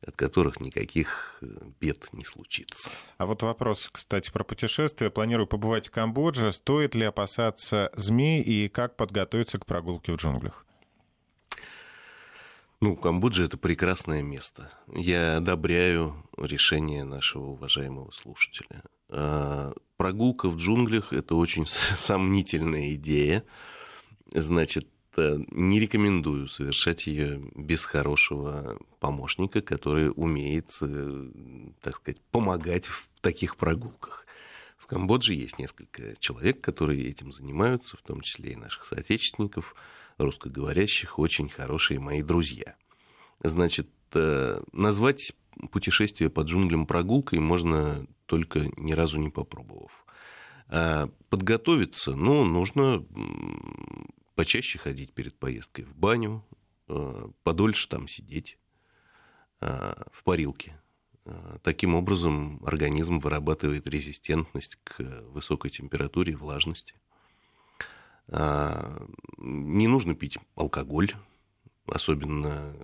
[0.05, 1.47] от которых никаких э,
[1.79, 2.89] бед не случится.
[3.17, 5.09] А вот вопрос, кстати, про путешествие.
[5.09, 6.51] Планирую побывать в Камбодже.
[6.51, 10.65] Стоит ли опасаться змей и как подготовиться к прогулке в джунглях?
[12.81, 14.69] Ну, Камбоджа это прекрасное место.
[14.93, 18.83] Я одобряю решение нашего уважаемого слушателя.
[19.09, 23.45] А, прогулка в джунглях это очень сомнительная идея.
[24.33, 31.30] Значит, не рекомендую совершать ее без хорошего помощника, который умеет, э,
[31.82, 34.26] так сказать, помогать в таких прогулках.
[34.78, 39.76] В Камбодже есть несколько человек, которые этим занимаются, в том числе и наших соотечественников–
[40.17, 42.76] русскоговорящих очень хорошие мои друзья.
[43.41, 45.34] Значит, э, назвать
[45.71, 49.91] путешествие по джунглям прогулкой можно только ни разу не попробовав.
[50.67, 53.06] А подготовиться, ну, нужно
[54.35, 56.45] почаще ходить перед поездкой в баню,
[56.87, 58.57] э, подольше там сидеть
[59.61, 60.79] э, в парилке.
[61.61, 66.95] Таким образом, организм вырабатывает резистентность к высокой температуре и влажности.
[68.27, 71.13] Не нужно пить алкоголь,
[71.85, 72.75] особенно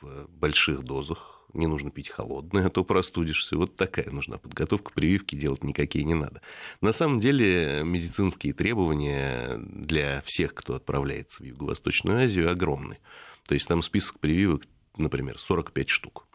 [0.00, 1.35] в больших дозах.
[1.56, 3.56] Не нужно пить холодное, а то простудишься.
[3.56, 6.42] Вот такая нужна подготовка, прививки делать никакие не надо.
[6.80, 12.98] На самом деле медицинские требования для всех, кто отправляется в Юго-Восточную Азию, огромны.
[13.48, 14.62] То есть там список прививок,
[14.96, 16.28] например, 45 штук.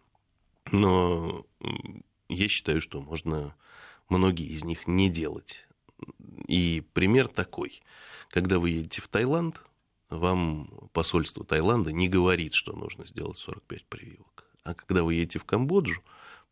[0.72, 1.46] Но
[2.30, 3.56] я считаю, что можно
[4.10, 5.68] многие из них не делать.
[6.48, 7.82] И пример такой–
[8.32, 9.62] когда вы едете в Таиланд,
[10.10, 14.41] вам посольство Таиланда не говорит, что нужно сделать 45 прививок.
[14.64, 16.02] А когда вы едете в Камбоджу,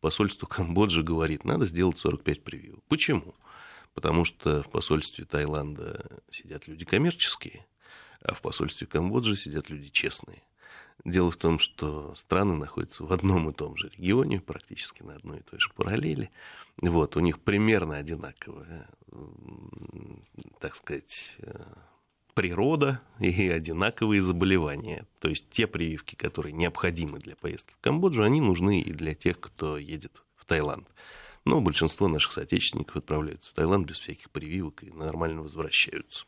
[0.00, 2.84] посольство Камбоджи говорит, надо сделать 45 прививок.
[2.88, 3.34] Почему?
[3.94, 7.66] Потому что в посольстве Таиланда сидят люди коммерческие,
[8.22, 10.42] а в посольстве Камбоджи сидят люди честные.
[11.04, 15.38] Дело в том, что страны находятся в одном и том же регионе, практически на одной
[15.38, 16.30] и той же параллели.
[16.82, 18.86] Вот, у них примерно одинаковая,
[20.60, 21.64] так сказать, э,
[22.40, 25.06] природа и одинаковые заболевания.
[25.18, 29.38] То есть те прививки, которые необходимы для поездки в Камбоджу, они нужны и для тех,
[29.38, 30.88] кто едет в Таиланд.
[31.44, 36.24] Но большинство наших соотечественников отправляются в Таиланд без всяких прививок и нормально возвращаются.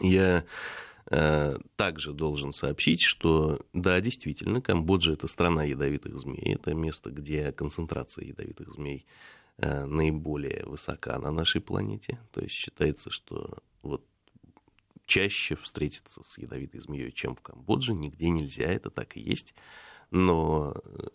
[0.00, 0.44] Я
[1.08, 7.52] Э, также должен сообщить, что да, действительно, Камбоджа это страна ядовитых змей, это место, где
[7.52, 9.06] концентрация ядовитых змей
[9.58, 12.18] э, наиболее высока на нашей планете.
[12.32, 14.04] То есть считается, что вот
[15.06, 19.54] чаще встретиться с ядовитой змеей, чем в Камбодже, нигде нельзя, это так и есть.
[20.10, 21.06] Но э,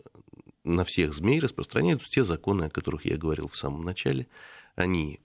[0.64, 4.28] на всех змей распространяются те законы, о которых я говорил в самом начале.
[4.76, 5.20] Они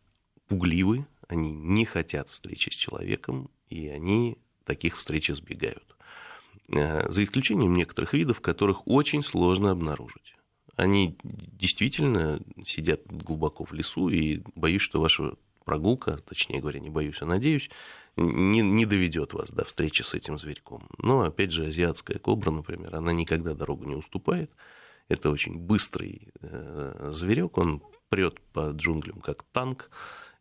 [0.49, 5.97] пугливы, они не хотят встречи с человеком, и они таких встреч избегают.
[6.69, 10.35] Э, за исключением некоторых видов, которых очень сложно обнаружить.
[10.75, 17.21] Они действительно сидят глубоко в лесу, и боюсь, что ваша прогулка, точнее говоря, не боюсь,
[17.23, 17.71] а надеюсь,
[18.17, 20.89] не, не доведет вас до встречи с этим зверьком.
[20.99, 24.51] Но, опять же, азиатская кобра, например, она никогда дорогу не уступает.
[25.09, 29.91] Это очень быстрый э, зверек, он прет по джунглям как танк,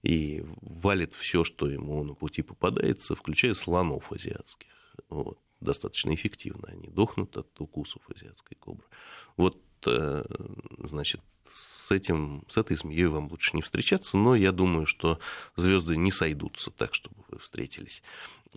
[0.01, 4.69] и валит все, что ему на пути попадается, включая слонов азиатских.
[5.09, 5.39] Вот.
[5.59, 8.85] Достаточно эффективно они дохнут от укусов азиатской кобры.
[9.35, 10.23] Вот, э,
[10.79, 11.21] значит,
[11.51, 15.19] с, этим, с этой змеей вам лучше не встречаться, но я думаю, что
[15.55, 18.01] звезды не сойдутся так, чтобы вы встретились.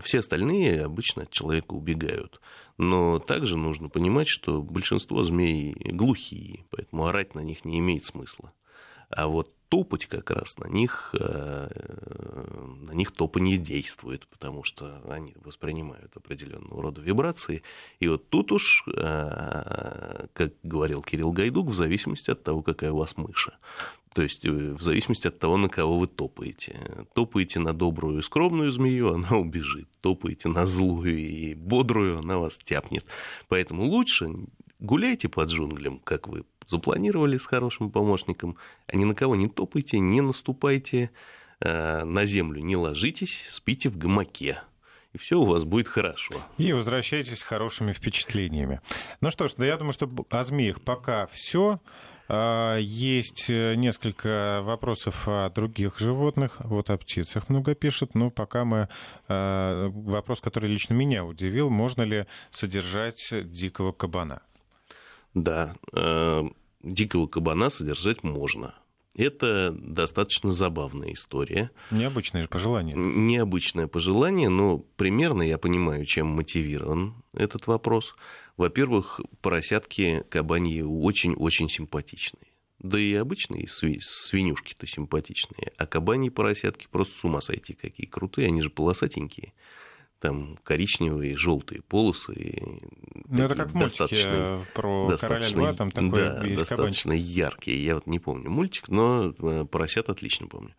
[0.03, 2.41] Все остальные обычно от человека убегают.
[2.77, 8.53] Но также нужно понимать, что большинство змей глухие, поэтому орать на них не имеет смысла.
[9.11, 11.69] А вот топать как раз на них, э,
[12.89, 17.63] на них топание действует, потому что они воспринимают определенного рода вибрации.
[18.01, 22.99] И вот тут уж, э, как говорил Кирилл Гайдук, в зависимости от того, какая у
[22.99, 23.59] вас мыша.
[24.15, 26.81] То есть э, в зависимости от того, на кого вы топаете.
[27.15, 29.89] Топаете на добрую и скромную змею, она убежит.
[30.01, 33.05] Топаете на злую и бодрую, она вас тяпнет.
[33.49, 34.31] Поэтому лучше
[34.81, 39.99] гуляйте под джунглям, как вы запланировали с хорошим помощником, а ни на кого не топайте,
[39.99, 41.11] не наступайте,
[41.61, 44.61] э, на землю не ложитесь, спите в гамаке
[45.13, 46.35] и все у вас будет хорошо.
[46.59, 48.81] И возвращайтесь с хорошими впечатлениями.
[49.21, 51.81] Ну что ж, да я думаю, что о змеях пока все.
[52.29, 56.57] А, есть э, несколько вопросов о других животных.
[56.61, 58.15] Вот о птицах много пишут.
[58.15, 58.89] Но пока мы...
[59.29, 61.71] Э, вопрос, который лично меня удивил.
[61.71, 64.43] Можно ли содержать дикого кабана?
[65.43, 66.49] Да, э,
[66.83, 68.75] дикого кабана содержать можно.
[69.15, 71.71] Это достаточно забавная история.
[71.91, 72.95] Необычное пожелание.
[72.97, 78.15] Необычное пожелание, но примерно я понимаю, чем мотивирован этот вопрос.
[78.57, 82.53] Во-первых, поросятки кабаньи очень-очень симпатичные.
[82.79, 85.73] Да и обычные свинюшки-то симпатичные.
[85.79, 88.47] А кабаньи поросятки просто с ума сойти какие крутые.
[88.47, 89.53] Они же полосатенькие
[90.21, 92.63] там коричневые, желтые полосы.
[93.29, 97.37] Ну, это как в мультике про достаточно, короля льва, там такой да, есть достаточно кабанчик.
[97.37, 97.85] яркие.
[97.85, 100.75] Я вот не помню мультик, но э, поросят отлично помню.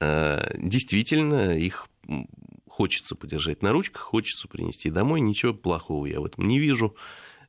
[0.00, 1.88] А, действительно, их
[2.68, 5.20] хочется подержать на ручках, хочется принести домой.
[5.20, 6.96] Ничего плохого я в этом не вижу.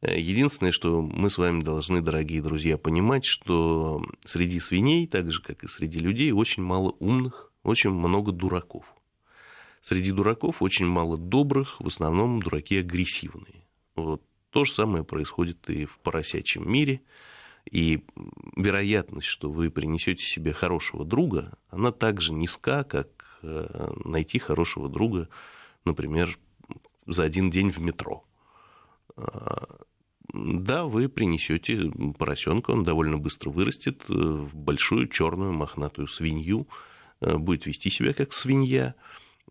[0.01, 5.41] Э, единственное, что мы с вами должны, дорогие друзья, понимать, что среди свиней, так же,
[5.41, 8.85] как и среди людей, очень мало умных, очень много дураков.
[9.81, 13.65] Среди дураков очень мало добрых, в основном дураки агрессивные.
[13.95, 14.21] Вот.
[14.51, 17.01] То же самое происходит и в поросячьем мире.
[17.69, 18.03] И
[18.55, 24.89] вероятность, что вы принесете себе хорошего друга, она так же низка, как э, найти хорошего
[24.89, 25.29] друга,
[25.85, 26.37] например,
[27.05, 28.23] за один день в метро.
[29.15, 29.67] А,
[30.33, 36.67] да, вы принесете поросенка, он довольно быстро вырастет э, в большую черную мохнатую свинью,
[37.21, 38.95] э, будет вести себя как свинья,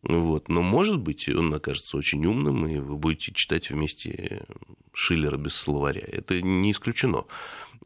[0.03, 0.49] вот.
[0.49, 4.45] Но, может быть, он окажется очень умным, и вы будете читать вместе
[4.93, 6.03] Шиллера без словаря.
[6.07, 7.25] Это не исключено.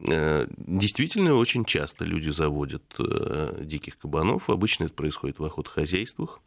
[0.00, 4.50] Э, действительно, очень часто люди заводят э, диких кабанов.
[4.50, 6.40] Обычно это происходит в охотхозяйствах,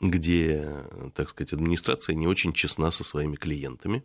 [0.00, 4.04] где, так сказать, администрация не очень честна со своими клиентами,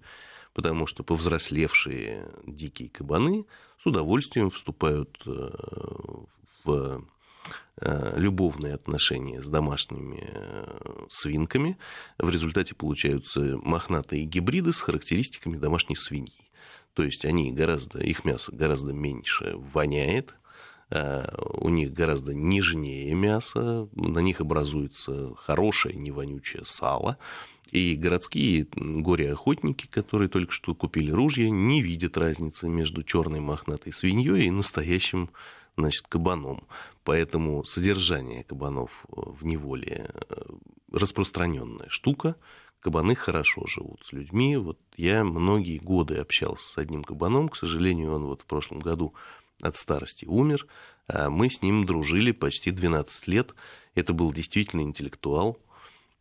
[0.54, 3.46] потому что повзрослевшие дикие кабаны
[3.82, 5.50] с удовольствием вступают э,
[6.65, 7.00] в Э,
[7.82, 11.77] любовные отношения с домашними э, свинками.
[12.17, 16.51] В результате получаются мохнатые гибриды с характеристиками домашней свиньи.
[16.93, 20.36] То есть они гораздо, их мясо гораздо меньше воняет,
[20.91, 21.25] э,
[21.56, 27.17] у них гораздо нежнее мясо, на них образуется хорошее невонючее сало,
[27.71, 34.45] и городские горе-охотники, которые только что купили ружья, не видят разницы между черной мохнатой свиньей
[34.45, 35.32] и настоящим
[35.75, 36.67] значит, кабаном.
[37.04, 40.36] Поэтому содержание кабанов э, в неволе э,
[40.92, 42.36] распространенная штука.
[42.80, 44.58] Кабаны хорошо живут с людьми.
[44.58, 47.50] Вот я многие годы общался с одним кабаном.
[47.50, 49.13] К сожалению, он вот в прошлом году
[49.62, 50.68] от старости умер.
[51.08, 53.54] А мы с ним дружили почти 12 лет.
[53.96, 55.58] Это был действительно интеллектуал.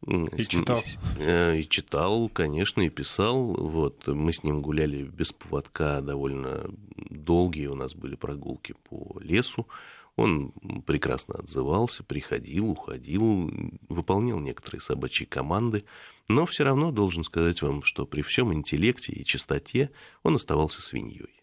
[0.05, 0.83] И читал.
[1.19, 3.55] Э, и читал, конечно, и писал.
[3.55, 6.69] Вот, мы с ним гуляли без поводка довольно
[7.11, 9.69] долгие у нас были прогулки по лесу.
[10.17, 10.53] Он
[10.87, 13.51] прекрасно отзывался, приходил, уходил,
[13.89, 15.85] выполнял некоторые собачьи команды,
[16.29, 19.91] но все равно должен сказать вам, что при всем интеллекте и чистоте
[20.23, 21.43] он оставался свиньей.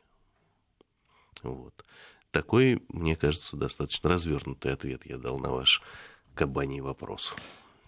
[1.42, 1.84] Вот.
[2.32, 5.82] Такой, мне кажется, достаточно развернутый ответ я дал на ваш
[6.36, 7.34] кабаний вопрос.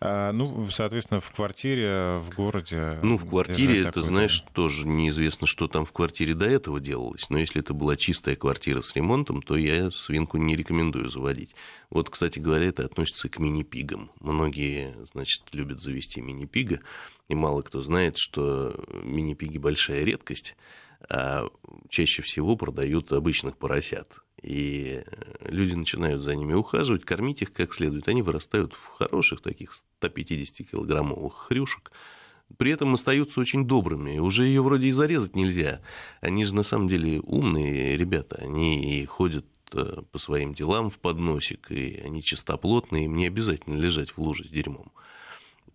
[0.03, 2.97] А, ну, соответственно, в квартире, в городе.
[3.03, 7.29] Ну, в квартире, ты знаешь, тоже неизвестно, что там в квартире до этого делалось.
[7.29, 11.53] Но если это была чистая квартира с ремонтом, то я свинку не рекомендую заводить.
[11.91, 14.09] Вот, кстати говоря, это относится к мини-пигам.
[14.19, 16.79] Многие, значит, любят завести мини-пига,
[17.27, 20.55] и мало кто знает, что мини-пиги большая редкость,
[21.11, 21.47] а
[21.89, 24.07] чаще всего продают обычных поросят
[24.41, 25.03] и
[25.41, 31.33] люди начинают за ними ухаживать, кормить их как следует, они вырастают в хороших таких 150-килограммовых
[31.47, 31.91] хрюшек,
[32.57, 34.17] при этом остаются очень добрыми.
[34.17, 35.81] Уже ее вроде и зарезать нельзя.
[36.19, 38.37] Они же на самом деле умные ребята.
[38.41, 44.11] Они ходят э, по своим делам в подносик, и они чистоплотные, им не обязательно лежать
[44.11, 44.91] в луже с дерьмом.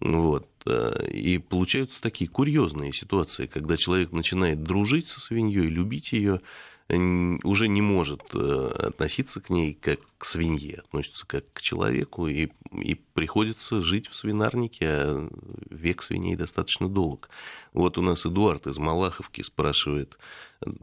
[0.00, 0.48] Вот.
[0.66, 6.42] Э, и получаются такие курьезные ситуации, когда человек начинает дружить со свиньей, любить ее,
[6.88, 12.48] уже не может э, относиться к ней как к свинье, относится как к человеку, и,
[12.70, 15.28] и приходится жить в свинарнике, а
[15.68, 17.28] век свиней достаточно долг.
[17.72, 20.16] Вот у нас Эдуард из Малаховки спрашивает,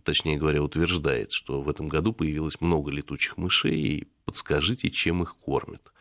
[0.04, 5.38] точнее говоря, утверждает, что в этом году появилось много летучих мышей, и подскажите, чем их
[5.38, 5.94] кормят.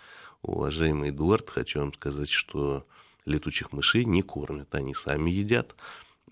[0.43, 2.85] Уважаемый Эдуард, хочу вам сказать, что
[3.25, 5.77] летучих мышей не кормят, они сами едят.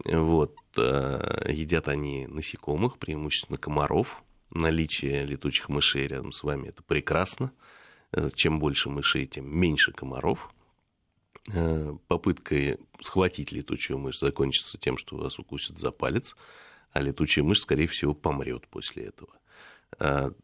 [0.05, 4.23] Вот, э, едят они насекомых, преимущественно комаров.
[4.51, 7.53] Наличие летучих мышей рядом с вами– это прекрасно.
[8.13, 10.53] Э, чем больше мышей, тем меньше комаров.
[11.53, 16.37] Э, попытка схватить летучую мышь закончится тем, что вас укусит за палец,
[16.93, 20.35] а летучая мышь, скорее всего, помрет после этого.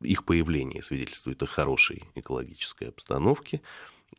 [0.00, 3.60] Их появление свидетельствует о хорошей экологической обстановке.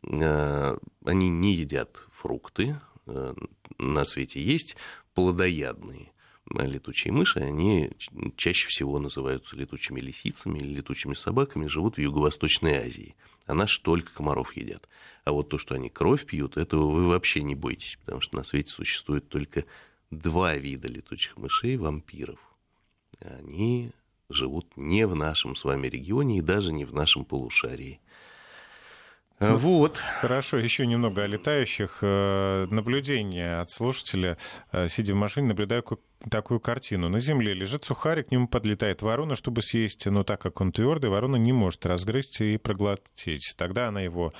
[0.02, 3.34] Они не едят фрукты, Э,
[3.78, 4.76] на свете есть
[5.14, 6.12] плодоядные
[6.60, 7.90] летучие мыши, они
[8.36, 13.14] чаще всего называются летучими лисицами или летучими собаками, живут в Юго-Восточной Азии.
[13.46, 14.88] А наши только комаров едят.
[15.24, 18.44] А вот то, что они кровь пьют, этого вы вообще не бойтесь, потому что на
[18.44, 19.64] свете существует только
[20.10, 22.38] два вида летучих мышей– вампиров.
[23.20, 23.90] Они
[24.28, 28.00] живут не в нашем с вами регионе и даже не в нашем полушарии–
[29.40, 29.98] вот.
[30.20, 31.98] Хорошо, еще немного о летающих.
[32.02, 34.38] Э, наблюдение от слушателя.
[34.70, 35.84] Э, сидя в машине, наблюдаю
[36.30, 37.08] такую картину.
[37.08, 41.10] На земле лежит сухарик, к нему подлетает ворона, чтобы съесть, но так как он твердый,
[41.10, 43.54] ворона не может разгрызть и проглотить.
[43.56, 44.32] Тогда она его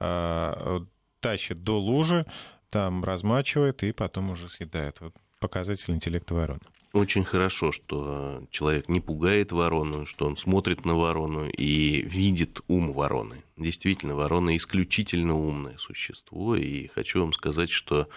[0.00, 0.80] э,
[1.20, 2.26] тащит до лужи,
[2.70, 5.00] там размачивает и потом уже съедает.
[5.00, 6.60] Вот показатель интеллекта вороны
[6.92, 12.92] очень хорошо, что человек не пугает ворону, что он смотрит на ворону и видит ум
[12.92, 13.44] вороны.
[13.56, 18.08] Действительно, ворона исключительно умное существо, и хочу вам сказать, что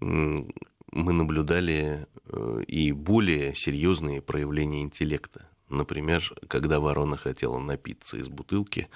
[0.00, 0.52] мы
[0.90, 5.48] наблюдали э, и более серьезные проявления интеллекта.
[5.68, 8.88] Например, когда ворона хотела напиться из бутылки,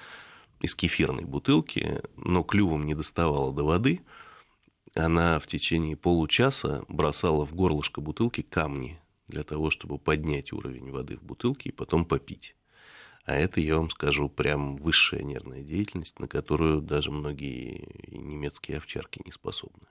[0.61, 4.01] из кефирной бутылки, но клювом не доставала до воды–
[4.93, 11.17] она в течение получаса бросала в горлышко бутылки камни для того, чтобы поднять уровень воды
[11.17, 12.55] в бутылке и потом попить.
[13.25, 19.21] А это, я вам скажу, прям высшая нервная деятельность, на которую даже многие немецкие овчарки
[19.25, 19.87] не способны.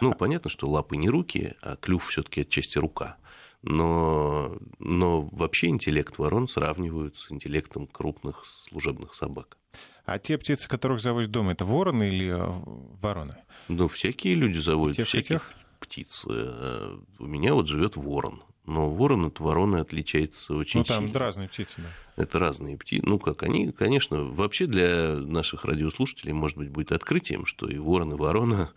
[0.00, 3.18] Ну, понятно, что лапы не руки, а клюв все-таки отчасти рука.
[3.62, 9.58] Но, но вообще интеллект ворон сравнивают с интеллектом крупных служебных собак.
[10.06, 12.62] А те птицы, которых заводят дома, это вороны или э,
[13.00, 13.36] вороны?
[13.68, 15.54] Ну, всякие люди заводят тех, всяких тех?
[15.78, 16.24] птиц.
[16.28, 18.42] Э, у меня вот живет ворон.
[18.66, 21.00] Но ворон от вороны отличается очень сильно.
[21.00, 21.18] Ну, там сильно.
[21.18, 22.22] разные птицы, да.
[22.22, 23.06] Это разные птицы.
[23.06, 28.12] Ну, как они, конечно, вообще для наших радиослушателей, может быть, будет открытием, что и ворон,
[28.12, 28.72] и ворона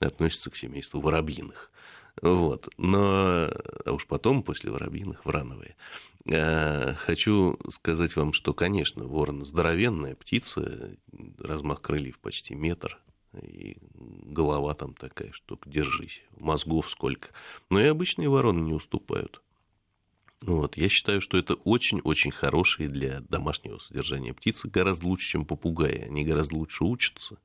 [0.00, 1.70] относятся к семейству воробьиных.
[2.22, 2.68] Вот.
[2.76, 3.48] Но
[3.84, 5.76] а уж потом, после воробьиных, врановые.
[6.26, 10.96] Э, хочу сказать вам, что, конечно, ворон здоровенная птица,
[11.38, 12.98] размах крыльев почти метр,
[13.40, 17.28] и голова там такая, что держись, мозгов сколько.
[17.70, 19.42] Но и обычные вороны не уступают.
[20.40, 20.76] Вот.
[20.76, 26.02] Я считаю, что это очень-очень хорошие для домашнего содержания птицы, гораздо лучше, чем попугаи.
[26.02, 27.38] Они гораздо лучше учатся,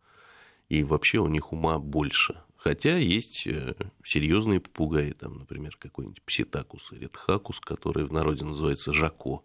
[0.69, 2.41] и вообще у них ума больше.
[2.63, 8.93] Хотя есть э, серьезные попугаи, там, например, какой-нибудь пситакус или тхакус, который в народе называется
[8.93, 9.41] жако.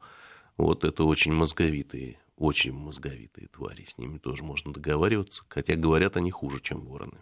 [0.57, 3.87] Вот это очень мозговитые, очень мозговитые твари.
[3.89, 7.19] С ними тоже можно договариваться, хотя говорят они хуже, чем вороны.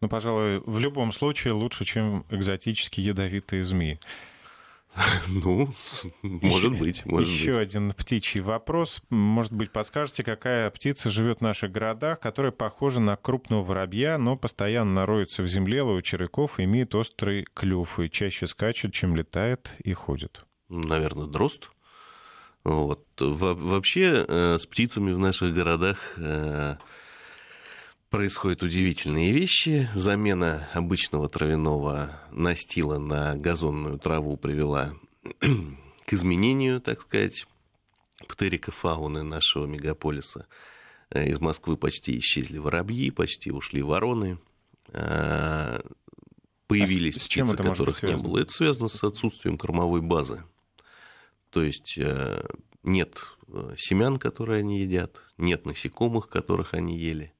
[0.00, 4.00] Ну, пожалуй, в любом случае лучше, чем экзотические ядовитые змеи.
[5.28, 5.68] Ну,
[6.22, 7.04] может быть.
[7.04, 7.62] Может Еще быть.
[7.62, 9.02] один птичий вопрос.
[9.10, 14.36] Может быть, подскажете, какая птица живет в наших городах, которая похожа на крупного воробья, но
[14.36, 19.92] постоянно роется в земле, ловит червяков имеет острый клюв, и чаще скачет, чем летает и
[19.92, 20.46] ходит?
[20.68, 21.70] Наверное, дрозд.
[22.64, 23.06] Вот.
[23.18, 26.76] Во вообще э, с птицами в наших городах э,
[28.14, 29.90] происходят удивительные вещи.
[29.92, 34.94] Замена обычного травяного настила на газонную траву привела
[35.40, 37.48] к изменению, так сказать,
[38.28, 40.46] птерикофауны нашего мегаполиса.
[41.10, 44.38] Э, из Москвы почти исчезли воробьи, почти ушли вороны.
[44.92, 45.80] Э,
[46.68, 48.38] появились а с птицы, которых не было.
[48.38, 50.44] Это связано с отсутствием кормовой базы.
[51.50, 52.44] То есть э,
[52.84, 53.20] нет
[53.76, 57.33] семян, которые они едят, нет насекомых, которых они ели.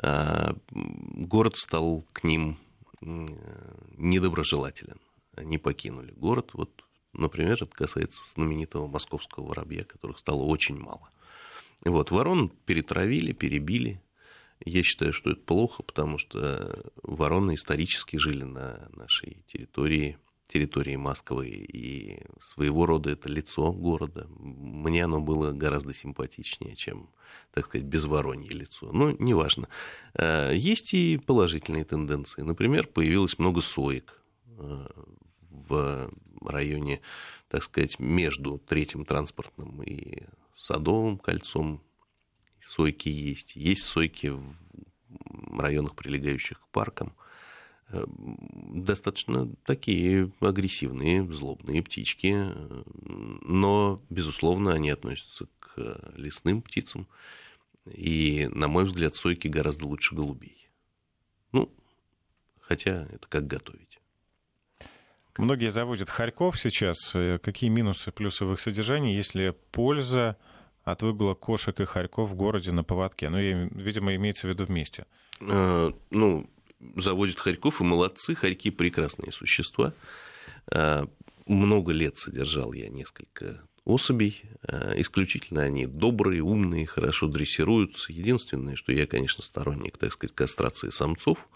[0.00, 2.58] А, город стал к ним
[3.00, 5.00] недоброжелателен.
[5.36, 6.50] Они покинули город.
[6.54, 11.10] Вот, например, это касается знаменитого московского воробья, которых стало очень мало.
[11.84, 14.02] Вот, ворон перетравили, перебили.
[14.64, 20.18] Я считаю, что это плохо, потому что вороны исторически жили на нашей территории
[20.48, 24.26] территории Москвы, и своего рода это лицо города.
[24.38, 27.10] Мне оно было гораздо симпатичнее, чем,
[27.52, 28.90] так сказать, безворонье лицо.
[28.90, 29.68] Но неважно.
[30.14, 32.42] Э, есть и положительные тенденции.
[32.42, 34.22] Например, появилось много соек
[34.58, 34.86] э,
[35.50, 36.10] в
[36.42, 37.02] районе,
[37.48, 40.24] так сказать, между третьим транспортным и
[40.56, 41.82] Садовым кольцом.
[42.64, 43.54] Сойки есть.
[43.54, 47.12] Есть сойки в районах, прилегающих к паркам–
[47.90, 52.46] достаточно такие агрессивные, злобные птички,
[53.42, 57.06] но, безусловно, они относятся к лесным птицам,
[57.86, 60.68] и, на мой взгляд, сойки гораздо лучше голубей.
[61.52, 61.72] Ну,
[62.60, 63.98] хотя это как готовить.
[65.38, 67.14] Многие заводят хорьков сейчас.
[67.14, 70.36] Э, какие минусы, плюсы в их содержании, если польза
[70.84, 73.28] от выгула кошек и хорьков в городе на поводке?
[73.30, 75.06] Ну, видимо, имеется в виду вместе.
[75.40, 76.50] Э, ну,
[76.96, 79.92] заводят хорьков, и молодцы, хорьки прекрасные существа.
[80.70, 81.06] А,
[81.46, 84.42] много лет содержал я несколько особей.
[84.62, 88.12] А, исключительно они добрые, умные, хорошо дрессируются.
[88.12, 91.48] Единственное, что я, конечно, сторонник, так сказать, кастрации самцов,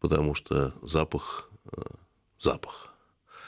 [0.00, 1.82] потому что запах, а,
[2.38, 2.94] запах.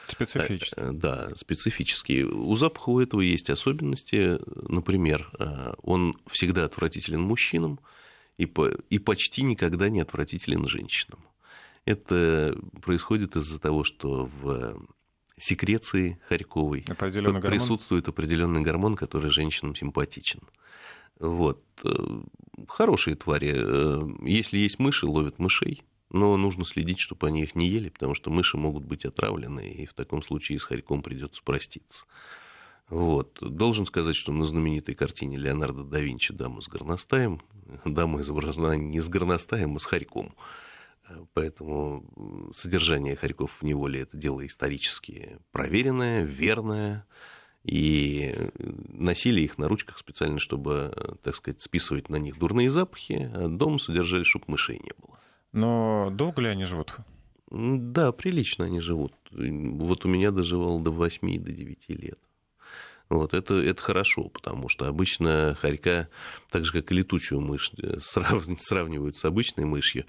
[0.09, 0.93] Специфический.
[0.93, 2.25] Да, специфический.
[2.25, 4.39] У запаха у этого есть особенности.
[4.69, 5.31] Например,
[5.81, 7.81] он всегда отвратителен мужчинам,
[8.39, 11.21] и, по, и почти никогда не отвратителен женщинам.
[11.85, 14.87] Это происходит из-за того, что в
[15.37, 18.15] секреции Харьковой определенный присутствует гормон?
[18.15, 20.41] определенный гормон, который женщинам симпатичен.
[21.19, 21.63] Вот.
[21.85, 22.23] Э,
[22.69, 23.53] хорошие твари.
[23.55, 25.83] Э, если есть мыши, ловят мышей.
[26.11, 29.87] Но нужно следить, чтобы они их не ели, потому что мыши могут быть отравлены, и
[29.87, 32.05] в таком случае с хорьком придется проститься.
[32.93, 33.39] Вот.
[33.41, 37.41] Должен сказать, что на знаменитой картине Леонардо да Винчи «Дама с горностаем»
[37.87, 40.35] дама изображена не с горностаем, а с хорьком.
[41.33, 47.07] Поэтому содержание хорьков в неволе– это дело исторически проверенное, верное,
[47.65, 53.49] и носили их на ручках специально, чтобы, так сказать, списывать на них дурные запахи, а
[53.49, 55.19] дом содержали, чтобы мышей не было.
[55.53, 56.95] Но долго ли они живут?
[57.51, 59.15] Да, прилично они живут.
[59.31, 62.19] Вот у меня доживал до 8 до 9 лет.
[63.13, 66.09] Вот, это, это хорошо, потому что обычно хорька,
[66.51, 70.07] так же как и летучую мышь, э, срав, сравнивают с обычной мышью.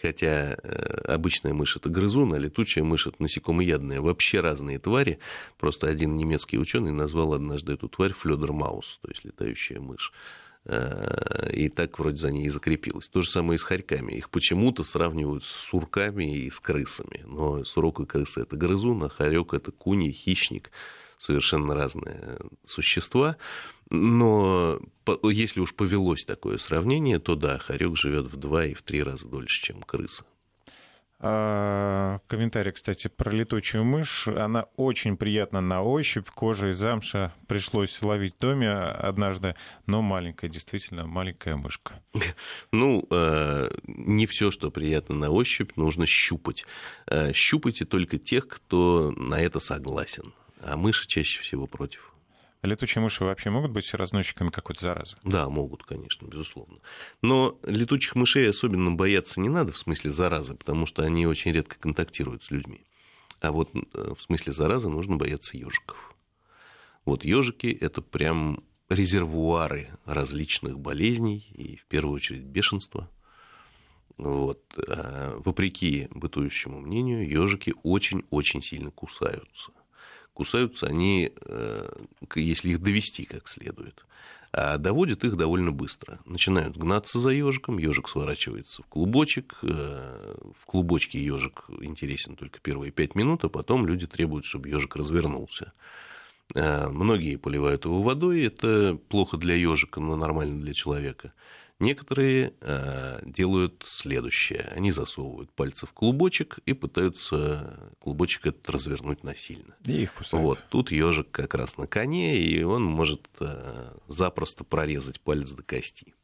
[0.00, 4.02] Хотя э, обычная мышь это грызун, а летучая мышь это насекомоядная.
[4.02, 5.18] Вообще разные твари.
[5.58, 10.12] Просто один немецкий ученый назвал однажды эту тварь флёдермаус, то есть летающая мышь.
[10.66, 13.08] Э, и так вроде за ней и закрепилось.
[13.08, 14.12] То же самое и с хорьками.
[14.12, 17.24] Их почему-то сравнивают с сурками и с крысами.
[17.24, 20.70] Но сурок и крыса это грызун, а хорек это куни, хищник
[21.22, 23.36] совершенно разные существа.
[23.90, 24.80] Но
[25.22, 29.28] если уж повелось такое сравнение, то да, хорек живет в два и в три раза
[29.28, 30.24] дольше, чем крыса.
[31.24, 34.26] А, комментарий, кстати, про летучую мышь.
[34.26, 36.28] Она очень приятна на ощупь.
[36.28, 39.54] Кожа из замша пришлось ловить в доме однажды,
[39.86, 42.02] но маленькая, действительно маленькая мышка.
[42.72, 46.64] Ну, э, не все, что приятно на ощупь, нужно щупать.
[47.06, 50.32] Э, щупайте только тех, кто на это согласен
[50.62, 52.12] а мыши чаще всего против.
[52.62, 55.16] Летучие мыши вообще могут быть разносчиками какой-то заразы?
[55.24, 56.78] Да, могут, конечно, безусловно.
[57.20, 61.76] Но летучих мышей особенно бояться не надо в смысле заразы, потому что они очень редко
[61.78, 62.82] контактируют с людьми.
[63.40, 66.14] А вот э, в смысле заразы нужно бояться ежиков.
[67.04, 73.10] Вот ежики это прям резервуары различных болезней и в первую очередь бешенства.
[74.18, 74.62] Вот.
[74.86, 79.72] А вопреки бытующему мнению, ежики очень-очень сильно кусаются
[80.34, 81.88] кусаются они, э,
[82.34, 84.04] если их довести как следует.
[84.54, 86.20] А доводят их довольно быстро.
[86.26, 89.58] Начинают гнаться за ежиком, ежик сворачивается в клубочек.
[89.62, 94.96] Э, в клубочке ежик интересен только первые пять минут, а потом люди требуют, чтобы ежик
[94.96, 95.72] развернулся.
[96.54, 101.32] Э, многие поливают его водой, это плохо для ежика, но нормально для человека.
[101.78, 104.70] Некоторые э, делают следующее.
[104.74, 109.74] Они засовывают пальцы в клубочек и пытаются клубочек этот развернуть насильно.
[109.86, 110.46] И их кусают.
[110.46, 115.62] Вот, тут ежик как раз на коне, и он может э, запросто прорезать палец до
[115.62, 116.14] кости.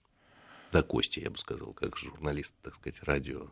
[0.70, 3.48] До кости, я бы сказал, как журналист, так сказать, радио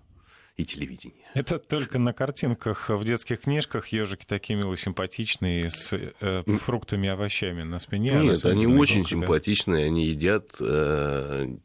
[0.57, 1.25] и телевидения.
[1.35, 7.11] Это только на картинках в детских книжках ежики такие милые, симпатичные, с э, фруктами и
[7.11, 8.19] овощами на спине.
[8.19, 9.11] А Нет, они очень да.
[9.11, 11.57] симпатичные, они едят э,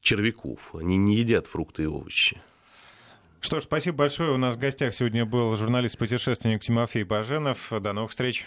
[0.00, 0.74] червяков.
[0.74, 2.40] Они не едят фрукты и овощи.
[3.40, 4.32] Что ж, спасибо большое.
[4.32, 7.72] У нас в гостях сегодня был журналист-путешественник Тимофей Баженов.
[7.80, 8.46] До новых встреч.